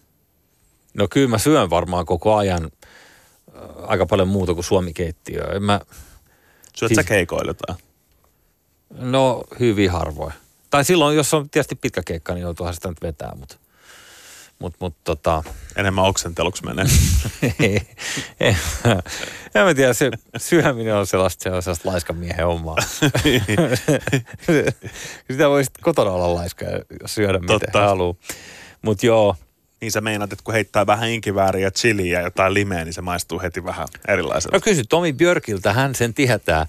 [1.00, 2.70] No kyllä mä syön varmaan koko ajan äh,
[3.86, 5.52] aika paljon muuta kuin suomikeittiöä.
[5.54, 5.80] En Mä,
[6.76, 7.78] Syöt Siis- sä keikoilla jotain?
[8.98, 10.32] No hyvin harvoin.
[10.70, 13.56] Tai silloin, jos on tietysti pitkä keikka, niin joutuuhan sitä nyt vetää, mutta
[14.58, 15.42] mut, mut, tota,
[15.76, 16.84] Enemmän oksenteluksi menee.
[17.60, 17.80] ei,
[18.40, 18.56] ei,
[19.54, 22.76] en mä tiedä, se syöminen on sellaista, se on sellaista laiskan miehen omaa.
[25.30, 27.86] Sitä voisi kotona olla laiska ja syödä miten Totta.
[27.86, 28.14] haluaa.
[28.82, 29.36] Mutta joo,
[29.80, 33.40] Niin sä meinaat, että kun heittää vähän inkivääriä, chiliä ja jotain limeä, niin se maistuu
[33.40, 34.56] heti vähän erilaiselta.
[34.56, 36.66] No kysy Tomi Björkiltä, hän sen tietää,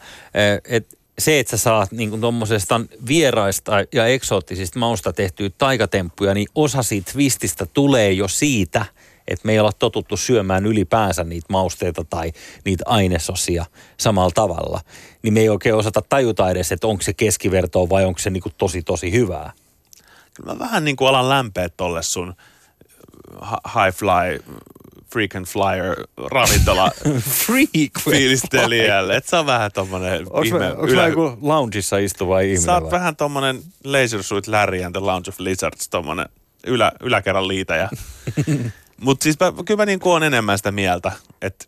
[0.66, 6.84] että se, että sä saat niin tuommoisesta vieraista ja eksoottisista mausta tehtyä taikatemppuja, niin osa
[6.84, 8.86] siitä twististä tulee jo siitä,
[9.28, 12.32] että me ei olla totuttu syömään ylipäänsä niitä mausteita tai
[12.66, 13.66] niitä ainesosia
[13.98, 14.82] samalla tavalla.
[15.22, 18.44] Niin me ei oikein osata tajuta edes, että onko se keskivertoa vai onko se niin
[18.44, 19.54] kuin tosi tosi hyvää.
[20.34, 22.34] Kyllä mä vähän niin kuin alan lämpeä tolle sun
[23.76, 24.56] high fly
[25.14, 25.96] frequent flyer
[26.32, 26.92] ravintola
[28.10, 29.16] fiilistelijälle.
[29.16, 31.08] Että sä on vähän tommonen ihme onks ylä...
[31.08, 32.92] joku loungeissa istuva ihminen Sä oot vai?
[32.92, 36.30] vähän tommonen Laser Suit Larry and the Lounge of Lizards, tommonen
[36.68, 37.90] ylä, yläkerran liitäjä.
[39.02, 41.66] Mutta siis mä, kyllä mä niin kuin on enemmän sitä mieltä, että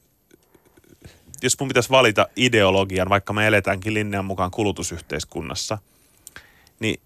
[1.42, 5.78] jos mun pitäisi valita ideologian, vaikka me eletäänkin linjan mukaan kulutusyhteiskunnassa,
[6.80, 7.00] niin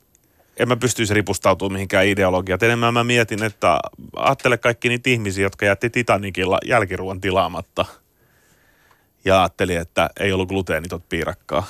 [0.59, 2.59] en mä pystyisi ripustautumaan mihinkään ideologiaan.
[2.63, 3.79] Enemmän mä mietin, että
[4.15, 7.85] ajattele kaikki niitä ihmisiä, jotka jätti Titanicilla jälkiruoan tilaamatta.
[9.25, 11.67] Ja ajattelin, että ei ollut gluteenitot piirakkaa.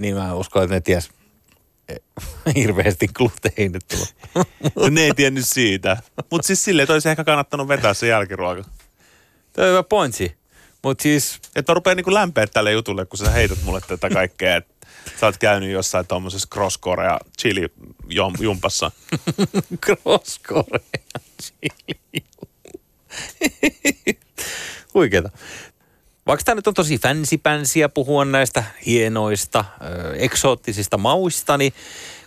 [0.00, 1.10] Niin mä uskon, että ne ties
[1.88, 2.00] eh,
[2.56, 4.06] hirveästi gluteenittua.
[4.76, 5.96] No ne ei tiennyt siitä.
[6.30, 8.64] Mutta siis silleen, että olisi ehkä kannattanut vetää se jälkiruoka.
[9.52, 10.36] Tämä on hyvä pointsi.
[10.82, 14.56] Mutta siis Että mä rupean niinku lämpeä tälle jutulle, kun sä heität mulle tätä kaikkea.
[14.56, 14.73] Että
[15.20, 17.68] sä oot käynyt jossain tuommoisessa cross korea chili
[18.40, 18.90] jumpassa.
[19.84, 22.24] cross Korean chili.
[24.94, 25.30] Huikeeta.
[26.26, 31.72] Vaikka tämä nyt on tosi fansipänsiä puhua näistä hienoista, ö, eksoottisista mauista, niin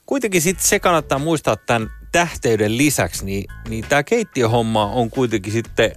[0.05, 5.95] kuitenkin sit se kannattaa muistaa tämän tähteyden lisäksi, niin, niin tämä keittiöhomma on kuitenkin sitten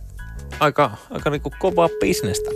[0.61, 2.51] aika, aika niinku kovaa bisnestä.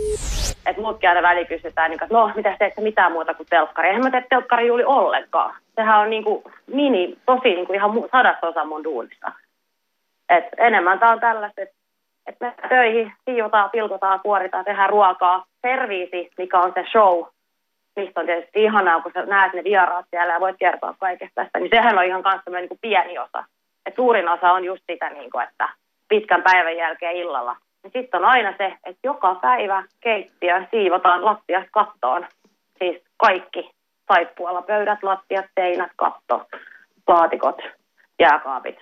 [0.65, 3.87] Että muutkin aina väliin kysytään, niin, että no, mitä teet sä mitään muuta kuin telkkari?
[3.87, 5.55] Eihän mä tee telkkari juuri ollenkaan.
[5.75, 9.31] Sehän on niin kuin mini, tosi niin kuin ihan mu- sadasosa mun duunista.
[10.29, 11.75] Et enemmän tää on tällaista, että
[12.27, 15.45] et me töihin siivotaan, pilkotaan, kuoritaan, tehdään ruokaa.
[15.61, 17.23] Serviisi, mikä on se show,
[17.95, 21.59] mistä on tietysti ihanaa, kun sä näet ne vieraat siellä ja voit kertoa kaikesta tästä,
[21.59, 23.43] niin sehän on ihan kanssa niin kuin pieni osa.
[23.85, 25.69] Et suurin osa on just sitä, niin kuin, että
[26.09, 27.55] pitkän päivän jälkeen illalla.
[27.85, 32.27] Ja sitten on aina se, että joka päivä keittiö siivotaan lattiasta kattoon.
[32.79, 33.71] Siis kaikki
[34.07, 36.47] saippualla, pöydät, lattiat, seinät, katto,
[37.07, 37.57] laatikot,
[38.19, 38.75] jääkaapit.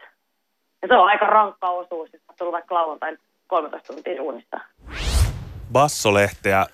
[0.81, 4.59] Ja se on aika rankka osuus, jos on tullut vaikka lauantain 13 tuntia suunnista.
[5.71, 6.65] Bassolehteä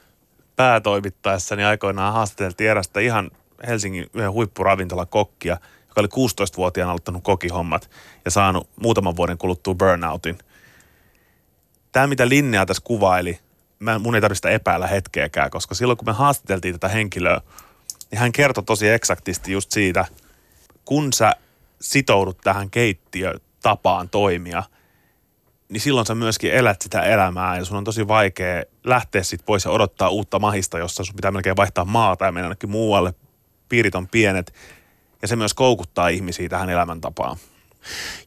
[0.56, 3.32] päätoimittaessani aikoinaan haastateltiin erästä ihan
[3.68, 7.90] Helsingin yhden huippuravintolakokkia, joka oli 16-vuotiaana aloittanut kokihommat
[8.26, 10.38] ja saanut muutaman vuoden kuluttua burnoutin.
[11.92, 13.40] Tämä, mitä Linnea tässä kuvaili,
[13.80, 17.42] mä, mun ei tarvitse sitä epäillä hetkeäkään, koska silloin kun me haastateltiin tätä henkilöä,
[18.12, 20.06] niin hän kertoi tosi eksaktisti just siitä,
[20.86, 21.32] kun sä
[21.82, 24.64] sitoudut tähän keittiötapaan toimia,
[25.70, 29.66] niin silloin sä myöskin elät sitä elämää ja sun on tosi vaikea lähteä sit pois
[29.66, 33.14] ja odottaa uutta mahista, jossa sun pitää melkein vaihtaa maata ja mennä jonnekin muualle.
[33.70, 34.54] Piirit on pienet
[35.22, 37.38] ja se myös koukuttaa ihmisiä tähän elämäntapaan.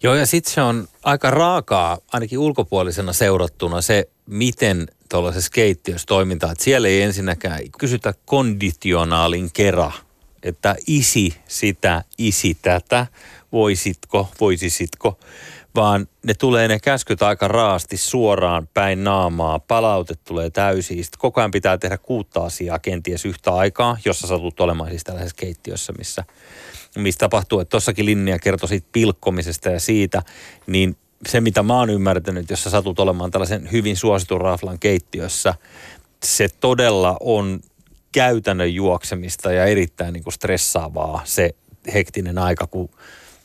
[0.02, 6.52] Joo, ja sitten se on aika raakaa, ainakin ulkopuolisena seurattuna se, miten tuollaisessa keittiössä toimintaa.
[6.52, 9.92] Että siellä ei ensinnäkään kysytä konditionaalin kera,
[10.42, 13.06] että isi sitä, isi tätä,
[13.52, 15.18] voisitko, voisisitko,
[15.74, 21.04] vaan ne tulee ne käskyt aika raasti suoraan päin naamaa, palaute tulee täysin.
[21.04, 25.36] Sitten koko ajan pitää tehdä kuutta asiaa kenties yhtä aikaa, jossa satut olemaan siis tällaisessa
[25.36, 26.24] keittiössä, missä
[26.98, 30.22] mistä tapahtuu, että tuossakin linja kertoi siitä pilkkomisesta ja siitä,
[30.66, 30.96] niin
[31.28, 35.54] se mitä mä oon ymmärtänyt, jos sä satut olemaan tällaisen hyvin suositun raflan keittiössä,
[36.24, 37.60] se todella on
[38.12, 41.54] käytännön juoksemista ja erittäin niin kuin stressaavaa se
[41.94, 42.90] hektinen aika, kun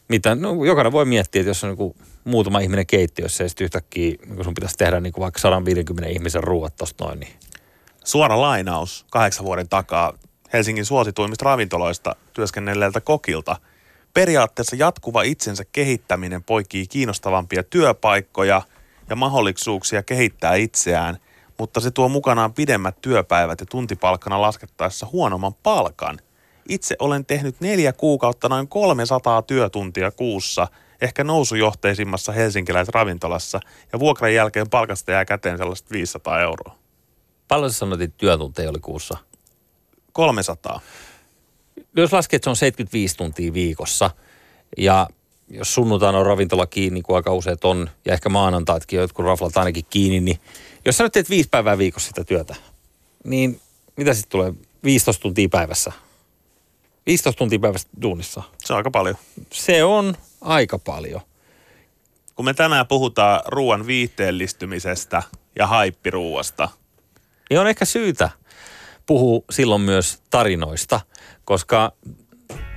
[0.09, 4.15] mitä, no, jokainen voi miettiä, että jos on niin muutama ihminen keittiössä ja sitten yhtäkkiä
[4.25, 7.33] niin sun pitäisi tehdä niin kuin vaikka 150 ihmisen ruuat noin, niin
[8.07, 10.13] Suora lainaus kahdeksan vuoden takaa
[10.57, 13.55] Helsingin suosituimmista ravintoloista työskennelleeltä kokilta.
[14.13, 18.61] Periaatteessa jatkuva itsensä kehittäminen poikii kiinnostavampia työpaikkoja
[19.09, 21.17] ja mahdollisuuksia kehittää itseään,
[21.57, 26.19] mutta se tuo mukanaan pidemmät työpäivät ja tuntipalkkana laskettaessa huonomman palkan.
[26.69, 30.67] Itse olen tehnyt neljä kuukautta noin 300 työtuntia kuussa,
[31.01, 33.59] ehkä nousujohteisimmassa helsinkiläisravintolassa,
[33.93, 36.75] ja vuokran jälkeen palkasta jää käteen sellaista 500 euroa.
[37.47, 39.17] paljon sä sanoit, että työtunteja oli kuussa?
[40.17, 40.81] 300.
[41.95, 44.11] jos laskee, että se on 75 tuntia viikossa
[44.77, 45.07] ja
[45.49, 49.85] jos sunnuntaina on ravintola kiinni, kun aika useat on, ja ehkä maanantaitkin jotkut raflat ainakin
[49.89, 50.39] kiinni, niin
[50.85, 52.55] jos sä nyt teet viisi päivää viikossa sitä työtä,
[53.23, 53.61] niin
[53.97, 54.53] mitä sitten tulee
[54.83, 55.91] 15 tuntia päivässä?
[57.05, 58.43] 15 tuntia päivässä duunissa.
[58.65, 59.15] Se on aika paljon.
[59.51, 61.21] Se on aika paljon.
[62.35, 65.23] kun me tänään puhutaan ruoan viihteellistymisestä
[65.55, 66.69] ja haippiruuasta,
[67.49, 68.29] Niin on ehkä syytä
[69.07, 70.99] puhua silloin myös tarinoista,
[71.45, 71.91] koska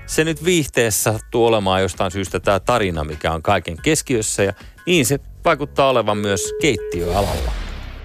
[0.07, 4.53] se nyt viihteessä sattuu olemaan jostain syystä tämä tarina, mikä on kaiken keskiössä ja
[4.87, 7.53] niin se vaikuttaa olevan myös keittiöalalla.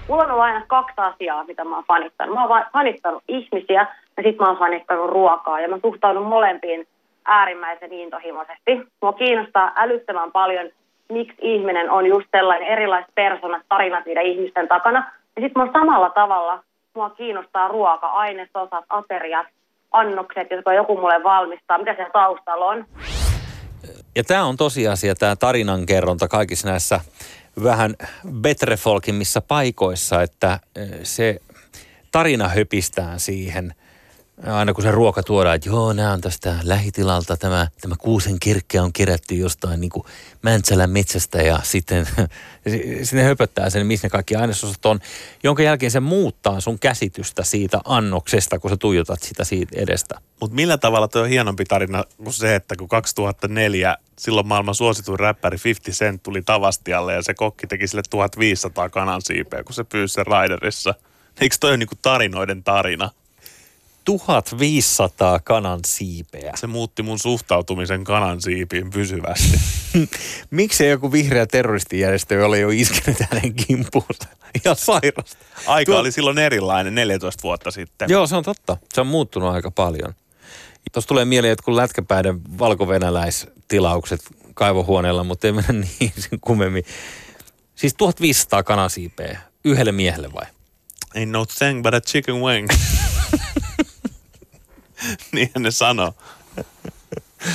[0.08, 2.34] Mulla on ollut aina kaksi asiaa, mitä mä oon fanittanut.
[2.34, 3.86] Mä oon fanittanut ihmisiä
[4.16, 6.86] ja sit mä oon fanittanut ruokaa ja mä suhtaudun molempiin
[7.24, 8.72] äärimmäisen intohimoisesti.
[9.02, 10.70] Mua kiinnostaa älyttömän paljon,
[11.12, 15.12] miksi ihminen on just sellainen erilaiset persoonat, tarinat niiden ihmisten takana.
[15.36, 16.62] Ja sitten mua samalla tavalla
[16.96, 19.46] mua kiinnostaa ruoka, ainesosat, ateriat,
[19.92, 22.86] annokset, jotka joku mulle valmistaa, mitä siellä taustalla on.
[24.16, 27.00] Ja tämä on tosiasia, tämä tarinankerronta kaikissa näissä
[27.62, 27.94] vähän
[28.40, 31.40] betrefolkimmissa paikoissa, että eh, se
[32.12, 33.74] tarina höpistää siihen
[34.44, 38.82] aina kun se ruoka tuodaan, että joo, nämä on tästä lähitilalta, tämä, tämä kuusen kirkkeä
[38.82, 40.06] on kerätty jostain niin kuin
[40.42, 42.06] Mäntsälän metsästä ja sitten
[43.02, 45.00] sinne höpöttää sen, missä ne kaikki ainesosat on,
[45.42, 50.20] jonka jälkeen se muuttaa sun käsitystä siitä annoksesta, kun sä tuijotat sitä siitä edestä.
[50.40, 55.20] Mutta millä tavalla tuo on hienompi tarina kuin se, että kun 2004 silloin maailman suosituin
[55.20, 60.14] räppäri 50 Cent tuli Tavastialle ja se kokki teki sille 1500 kanansiipeä, kun se pyysi
[60.14, 60.94] sen Raiderissa.
[61.40, 63.10] Eikö toi ole niinku tarinoiden tarina?
[64.06, 66.52] 1500 kanan siipeä.
[66.56, 69.60] Se muutti mun suhtautumisen kanansiipiin pysyvästi.
[70.50, 74.28] Miksei joku vihreä terroristijärjestö ole jo iskenyt hänen kimppuunsa?
[74.64, 75.36] Ihan sairasta.
[75.66, 78.10] Aika Tuo- oli silloin erilainen 14 vuotta sitten.
[78.10, 78.76] Joo, se on totta.
[78.94, 80.14] Se on muuttunut aika paljon.
[80.92, 84.20] Tuossa tulee mieleen, että kun lätkäpäiden valkovenäläistilaukset
[84.54, 86.84] kaivohuoneella, mutta ei mennä niin sen kummemmin.
[87.74, 90.46] Siis 1500 kanasiipeä yhdelle miehelle vai?
[91.16, 92.68] Ain't no thing but a chicken wing.
[95.32, 96.14] Niinhän ne sanoo.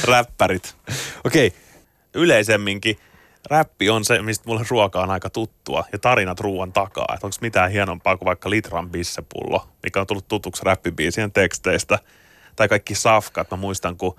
[0.03, 0.75] Räppärit.
[1.25, 1.59] Okei, okay.
[2.13, 2.99] Yleisemminkin
[3.49, 7.07] räppi on se, mistä mulle ruoka on aika tuttua ja tarinat ruoan takaa.
[7.13, 11.99] Että onko mitään hienompaa kuin vaikka litran bissepullo, mikä on tullut tutuksi räppibiisien teksteistä.
[12.55, 13.51] Tai kaikki safkat.
[13.51, 14.15] Mä muistan, kun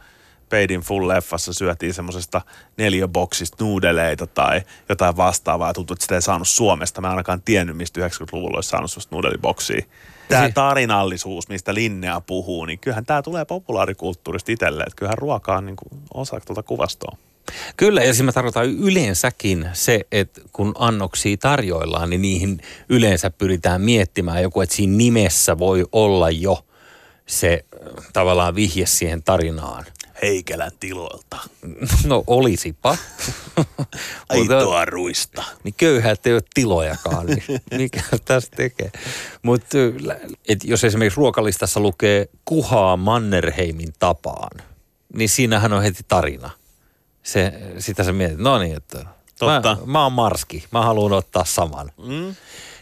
[0.53, 2.41] Peidin Full-leffassa syötiin semmoisesta
[2.77, 7.01] neliöboksista nuudeleita tai jotain vastaavaa ja tuntuu, että sitä ei saanut Suomesta.
[7.01, 9.83] Mä en ainakaan tiennyt, mistä 90-luvulla olisi saanut semmoista nuudeliboksia.
[10.29, 14.89] Tämä Si- tarinallisuus, mistä Linnea puhuu, niin kyllähän tämä tulee populaarikulttuurista itselleen.
[14.89, 17.17] Että kyllähän ruoka on niin kuin osa tuota kuvastoa.
[17.77, 23.81] Kyllä, ja siis mä tarkoitan yleensäkin se, että kun annoksia tarjoillaan, niin niihin yleensä pyritään
[23.81, 26.65] miettimään joku, että siinä nimessä voi olla jo
[27.27, 29.85] se äh, tavallaan vihje siihen tarinaan.
[30.23, 31.39] Heikelän tiloilta.
[32.05, 32.97] No olisipa.
[34.29, 35.45] Aitoa ruista.
[35.65, 37.43] niin köyhät ei ole tilojakaan, niin
[37.79, 38.93] mikä tästä tekee.
[39.43, 39.79] Mutta
[40.65, 44.61] jos esimerkiksi ruokalistassa lukee kuhaa Mannerheimin tapaan,
[45.15, 46.51] niin siinähän on heti tarina.
[47.23, 49.07] Se, sitä sä mietit, no niin, että
[49.39, 49.77] Totta.
[49.81, 51.93] Mä, mä oon Marski, mä haluan ottaa saman.
[51.99, 52.35] Mm.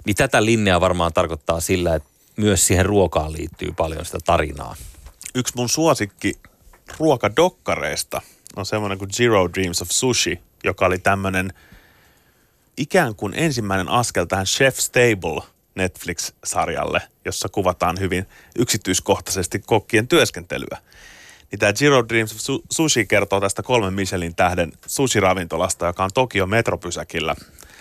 [0.05, 4.77] Niin tätä linjaa varmaan tarkoittaa sillä, että myös siihen ruokaan liittyy paljon sitä tarinaa.
[5.35, 6.35] Yksi mun suosikki
[6.99, 8.23] ruokadokkareista
[8.57, 11.53] on semmoinen kuin Zero Dreams of Sushi, joka oli tämmöinen
[12.77, 15.43] ikään kuin ensimmäinen askel tähän Chef Stable
[15.75, 18.27] Netflix-sarjalle, jossa kuvataan hyvin
[18.59, 20.79] yksityiskohtaisesti kokkien työskentelyä.
[21.51, 26.11] Niin tämä Zero Dreams of Su- Sushi kertoo tästä kolmen Michelin tähden sushi-ravintolasta, joka on
[26.15, 27.35] Tokio metropysäkillä.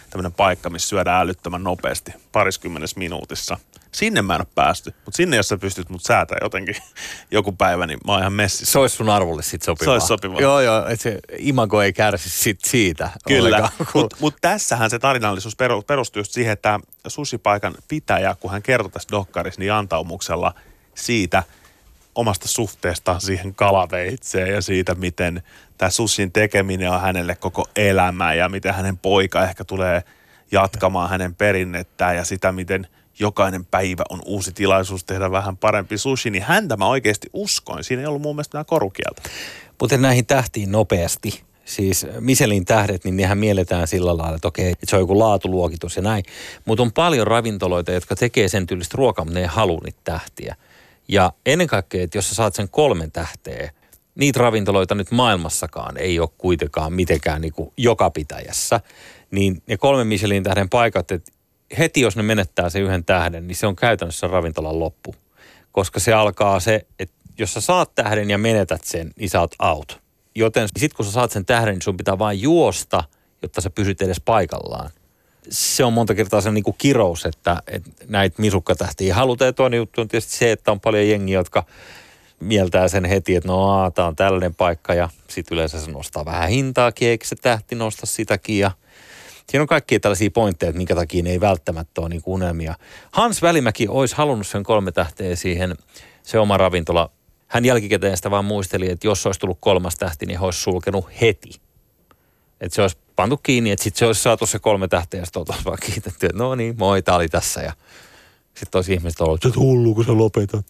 [0.09, 3.57] Tämmöinen paikka, missä syödään älyttömän nopeasti, pariskymmenessä minuutissa.
[3.91, 6.75] Sinne mä en ole päästy, mutta sinne jos sä pystyt mut säätää jotenkin
[7.31, 8.71] joku päivä, niin mä oon ihan messissä.
[8.71, 9.85] Se olisi sun arvolle sitten sopivaa.
[9.85, 10.41] Se olisi sopivaa.
[10.41, 13.09] Joo, joo, että se imago ei kärsi sit siitä.
[13.27, 18.61] Kyllä, mutta mut tässähän se tarinallisuus peru- perustuu just siihen, että susipaikan pitäjä, kun hän
[18.61, 20.53] kertoi tässä dokkarissa, niin antaumuksella
[20.95, 21.43] siitä
[22.15, 25.43] omasta suhteestaan siihen kalaveitseen ja siitä, miten
[25.77, 30.03] tämä sushin tekeminen on hänelle koko elämä ja miten hänen poika ehkä tulee
[30.51, 32.87] jatkamaan hänen perinnettään ja sitä, miten
[33.19, 37.83] jokainen päivä on uusi tilaisuus tehdä vähän parempi sushi, niin häntä mä oikeasti uskoin.
[37.83, 39.21] Siinä ei ollut mun mielestä nämä korukieltä.
[39.79, 41.43] Mutta näihin tähtiin nopeasti.
[41.65, 45.95] Siis Michelin tähdet, niin nehän mielletään sillä lailla, että okei, että se on joku laatuluokitus
[45.95, 46.23] ja näin.
[46.65, 50.55] Mutta on paljon ravintoloita, jotka tekee sen tyylistä ruokaa, mutta ne ei halua niitä tähtiä.
[51.07, 53.71] Ja ennen kaikkea, että jos sä saat sen kolmen tähteä,
[54.15, 58.79] niitä ravintoloita nyt maailmassakaan ei ole kuitenkaan mitenkään niin kuin joka pitäjässä.
[59.31, 61.31] Niin ne kolme Michelin tähden paikat, että
[61.77, 65.15] heti jos ne menettää sen yhden tähden, niin se on käytännössä ravintolan loppu.
[65.71, 69.55] Koska se alkaa se, että jos sä saat tähden ja menetät sen, niin sä oot
[69.59, 70.01] out.
[70.35, 73.03] Joten sitten kun sä saat sen tähden, niin sun pitää vain juosta,
[73.41, 74.89] jotta sä pysyt edes paikallaan.
[75.49, 79.47] Se on monta kertaa se niinku kirous, että, että näitä misukkatähtiä halutaan.
[79.47, 81.63] Ja toinen juttu on tietysti se, että on paljon jengiä, jotka
[82.39, 86.49] mieltää sen heti, että no tämä on tällainen paikka ja sitten yleensä se nostaa vähän
[86.49, 88.71] hintaa, eikö se tähti nosta sitäkin ja
[89.49, 92.75] Siinä on kaikkia tällaisia pointteja, että minkä takia ne ei välttämättä ole niin unelmia.
[93.11, 95.75] Hans Välimäki olisi halunnut sen kolme tähteä siihen,
[96.23, 97.11] se oma ravintola.
[97.47, 101.05] Hän jälkikäteen sitä vaan muisteli, että jos olisi tullut kolmas tähti, niin he olisi sulkenut
[101.21, 101.49] heti.
[102.61, 105.39] Että se olisi pantu kiinni, että sitten se olisi saatu se kolme tähteä ja sitten
[105.39, 107.61] oltaisiin vaan kiitetty, että no niin, moi, tämä oli tässä.
[107.61, 107.73] Ja
[108.55, 110.65] sitten olisi ihmiset ollut, että hullu, kun sä lopetat.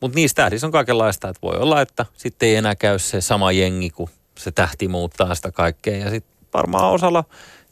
[0.00, 3.52] Mutta niistä tähdissä on kaikenlaista, että voi olla, että sitten ei enää käy se sama
[3.52, 5.96] jengi, kun se tähti muuttaa sitä kaikkea.
[5.96, 7.24] Ja sitten varmaan osalla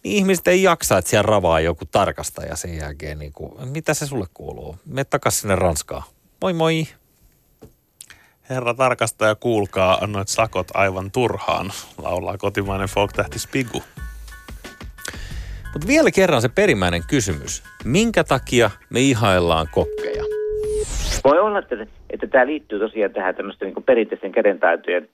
[0.05, 3.18] niin ihmiset ei jaksa, että siellä ravaa joku tarkastaja sen jälkeen.
[3.18, 4.76] Niin kuin, mitä se sulle kuuluu?
[4.87, 6.03] Mene takaisin sinne Ranskaan.
[6.41, 6.87] Moi moi.
[8.51, 11.70] Herra tarkastaja, kuulkaa, annoit sakot aivan turhaan,
[12.03, 13.83] laulaa kotimainen folk-tähti Spigu.
[15.72, 17.62] Mutta vielä kerran se perimmäinen kysymys.
[17.85, 20.24] Minkä takia me ihaillaan kokkeja?
[21.24, 25.09] Voi olla, että, että tämä liittyy tosiaan tähän tämmöisten niin perinteisen kädentaitojen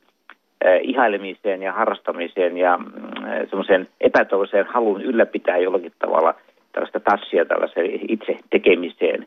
[0.66, 2.78] äh, ihailemiseen ja harrastamiseen ja
[3.24, 6.34] äh, semmoiseen epätoivoiseen halun ylläpitää jollakin tavalla
[6.72, 9.26] tällaista tassia tällaiseen itse tekemiseen.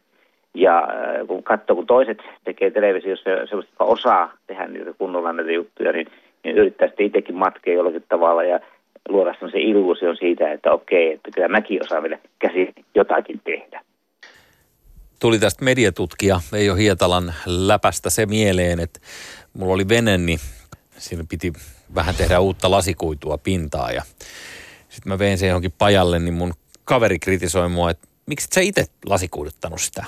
[0.53, 5.51] Ja äh, kun katsoo, kun toiset tekee televisiossa semmoista, joka osaa tehdä niitä kunnolla näitä
[5.51, 6.07] juttuja, niin,
[6.43, 8.59] niin yrittää sitten itsekin matkeja jollakin tavalla ja
[9.09, 13.81] luoda semmoisen illuusion siitä, että okei, että kyllä mäkin osaan vielä käsi jotakin tehdä.
[15.19, 18.99] Tuli tästä mediatutkija Veijo Hietalan läpästä se mieleen, että
[19.53, 20.39] mulla oli vene, niin
[20.97, 21.53] siinä piti
[21.95, 24.03] vähän tehdä uutta lasikuitua pintaa ja
[24.89, 26.53] sitten mä vein sen johonkin pajalle, niin mun
[26.85, 30.05] kaveri kritisoi mua, että miksi et sä itse lasikuuduttanut sitä?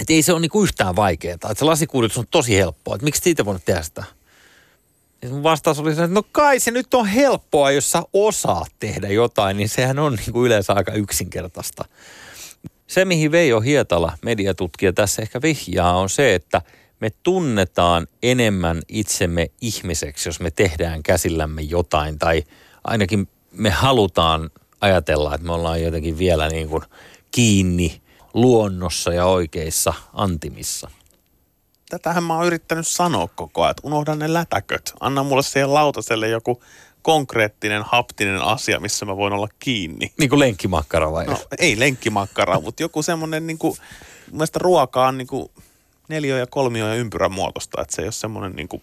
[0.00, 3.30] Että ei se ole niinku yhtään vaikeaa, että se lasikuudutus on tosi helppoa, että miksi
[3.30, 4.04] itse voinut tehdä sitä?
[5.22, 8.72] Ja mun vastaus oli se, että no kai se nyt on helppoa, jos sä osaat
[8.78, 11.84] tehdä jotain, niin sehän on niin kuin yleensä aika yksinkertaista.
[12.86, 16.62] Se, mihin Veijo Hietala, mediatutkija, tässä ehkä vihjaa, on se, että
[17.00, 22.44] me tunnetaan enemmän itsemme ihmiseksi, jos me tehdään käsillämme jotain, tai
[22.84, 26.82] ainakin me halutaan ajatella, että me ollaan jotenkin vielä niin kuin
[27.30, 28.02] kiinni
[28.34, 30.90] luonnossa ja oikeissa antimissa
[31.88, 34.92] tätähän mä oon yrittänyt sanoa koko ajan, että unohda ne lätäköt.
[35.00, 36.62] Anna mulle siihen lautaselle joku
[37.02, 40.12] konkreettinen, haptinen asia, missä mä voin olla kiinni.
[40.18, 41.26] Niin kuin lenkkimakkara vai?
[41.26, 43.76] No ei lenkkimakkara, mutta joku semmoinen niin kuin,
[44.32, 45.50] mielestä ruoka on niin kuin
[46.08, 48.82] neljö ja kolmio ja ympyrän muotosta, että se ei ole semmoinen niin kuin,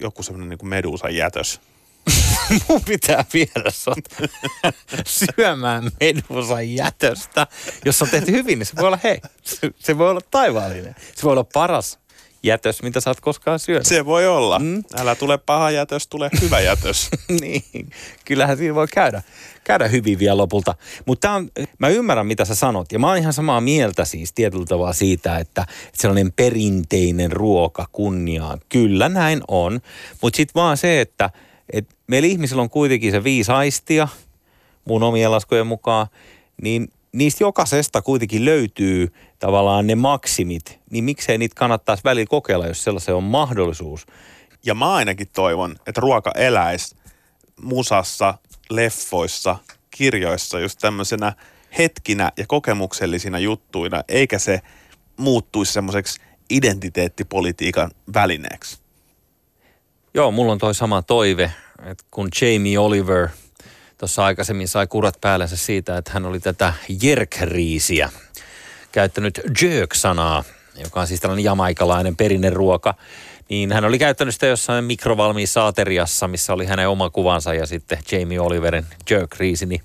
[0.00, 1.60] joku semmoinen niin kuin medusan jätös.
[2.68, 4.08] mun pitää viedä sut
[5.36, 7.46] syömään medusan jätöstä.
[7.84, 9.20] Jos on tehty hyvin, niin se voi olla, hei,
[9.78, 10.94] se voi olla taivaallinen.
[11.14, 11.98] Se voi olla paras
[12.42, 13.86] jätös, mitä sä oot koskaan syönyt.
[13.86, 14.58] Se voi olla.
[14.58, 14.84] Mm?
[14.96, 17.08] Älä tule paha jätös, tule hyvä jätös.
[17.40, 17.90] niin,
[18.24, 19.22] kyllähän siinä voi käydä,
[19.64, 20.74] käydä hyvin vielä lopulta.
[21.06, 21.42] Mutta
[21.78, 22.92] mä ymmärrän, mitä sä sanot.
[22.92, 28.60] Ja mä oon ihan samaa mieltä siis tietyllä tavalla siitä, että sellainen perinteinen ruoka kunniaan.
[28.68, 29.80] Kyllä näin on.
[30.22, 31.30] Mutta sitten vaan se, että–
[31.72, 34.08] et meillä ihmisillä on kuitenkin se viisi aistia,
[34.84, 36.06] mun omien laskujen mukaan,
[36.62, 42.84] niin niistä jokaisesta kuitenkin löytyy tavallaan ne maksimit, niin miksei niitä kannattaisi välillä kokeilla, jos
[42.84, 44.06] sellaisen on mahdollisuus.
[44.64, 46.96] Ja mä ainakin toivon, että ruoka eläisi
[47.62, 48.34] musassa,
[48.70, 49.56] leffoissa,
[49.90, 51.32] kirjoissa just tämmöisenä
[51.78, 54.60] hetkinä ja kokemuksellisina juttuina, eikä se
[55.16, 58.78] muuttuisi semmoiseksi identiteettipolitiikan välineeksi.
[60.14, 61.52] Joo, mulla on toi sama toive,
[61.86, 63.28] että kun Jamie Oliver
[64.00, 66.72] tuossa aikaisemmin sai kurat päällensä siitä, että hän oli tätä
[67.02, 68.10] jerkriisiä
[68.92, 70.44] käyttänyt jerk-sanaa,
[70.82, 72.94] joka on siis tällainen jamaikalainen perinneruoka,
[73.48, 77.98] niin hän oli käyttänyt sitä jossain mikrovalmiissa ateriassa, missä oli hänen oma kuvansa ja sitten
[78.12, 79.82] Jamie Oliverin jerk-riisi, niin,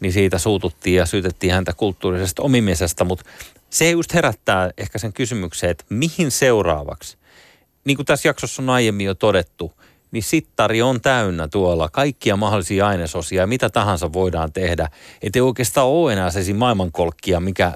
[0.00, 3.24] niin siitä suututtiin ja syytettiin häntä kulttuurisesta omimisesta, mutta
[3.70, 7.16] se just herättää ehkä sen kysymyksen, että mihin seuraavaksi?
[7.84, 9.72] niin kuin tässä jaksossa on aiemmin jo todettu,
[10.12, 14.88] niin sittari on täynnä tuolla kaikkia mahdollisia ainesosia ja mitä tahansa voidaan tehdä.
[15.22, 17.72] Että ei oikeastaan ole enää sellaisia maailmankolkkia, mikä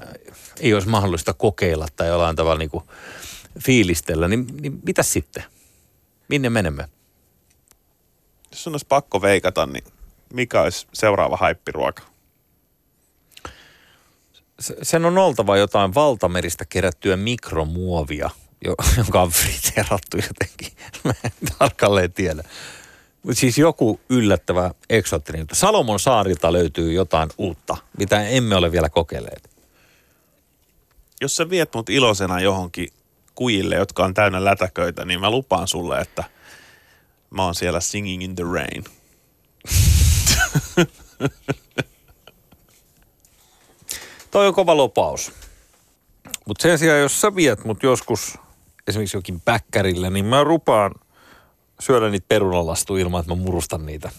[0.59, 2.83] ei olisi mahdollista kokeilla tai jollain tavalla niin kuin
[3.59, 4.27] fiilistellä.
[4.27, 5.43] Niin, niin mitä sitten?
[6.27, 6.89] Minne menemme?
[8.51, 9.83] Jos sun olisi pakko veikata, niin
[10.33, 12.03] mikä olisi seuraava haippiruoka?
[14.81, 18.29] Sen on oltava jotain valtameristä kerättyä mikromuovia–
[18.97, 20.71] joka on friteerattu jotenkin.
[21.03, 22.43] Mä en tarkalleen tiedä.
[23.23, 29.49] Mutta siis joku yllättävä eksoottinen Salomon saarilta löytyy jotain uutta, mitä emme ole vielä kokeilleet.
[31.21, 32.89] Jos sä viet mut iloisena johonkin
[33.35, 36.23] kujille, jotka on täynnä lätäköitä, niin mä lupaan sulle, että
[37.29, 38.83] mä oon siellä singing in the rain.
[44.31, 45.31] Toi on kova lopaus.
[46.45, 48.37] Mutta sen sijaan, jos sä viet mut joskus
[48.87, 50.91] esimerkiksi jokin päkkärillä, niin mä rupaan
[51.79, 54.11] syödä niitä perunalastu ilman, että mä murustan niitä.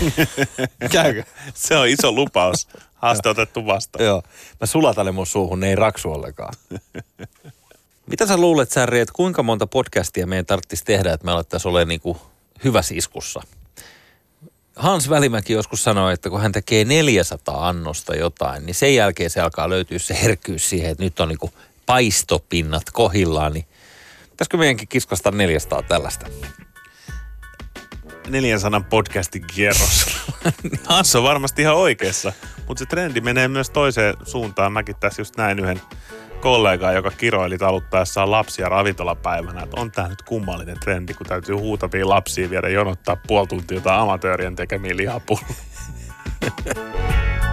[0.92, 1.24] Käykö?
[1.54, 2.68] Se on iso lupaus.
[2.94, 4.04] Haaste otettu vastaan.
[4.04, 4.22] Joo.
[4.60, 6.54] Mä sulatan ne mun suuhun, ne ei raksu ollenkaan.
[8.10, 11.88] Mitä sä luulet, Särri, että kuinka monta podcastia meidän tarvitsisi tehdä, että me alettaisiin olemaan
[11.88, 12.18] niin kuin
[12.64, 13.42] hyvässä iskussa?
[14.76, 19.40] Hans Välimäki joskus sanoi, että kun hän tekee 400 annosta jotain, niin sen jälkeen se
[19.40, 21.52] alkaa löytyä se herkkyys siihen, että nyt on niin kuin
[21.86, 23.66] paistopinnat kohillaan, niin
[24.32, 26.26] pitäisikö meidänkin kiskasta 400 tällaista?
[28.28, 30.06] 400 podcastin kierros.
[30.88, 32.32] Hans on varmasti ihan oikeassa,
[32.68, 34.72] mutta se trendi menee myös toiseen suuntaan.
[34.72, 35.80] Mäkin tässä just näin yhden
[36.40, 42.08] kollegaa, joka kiroili taluttaessaan lapsia ravintolapäivänä, että on tämä nyt kummallinen trendi, kun täytyy huutavia
[42.08, 45.54] lapsia viedä jonottaa puoli tuntia jotain amatöörien tekemiä lihapulloja.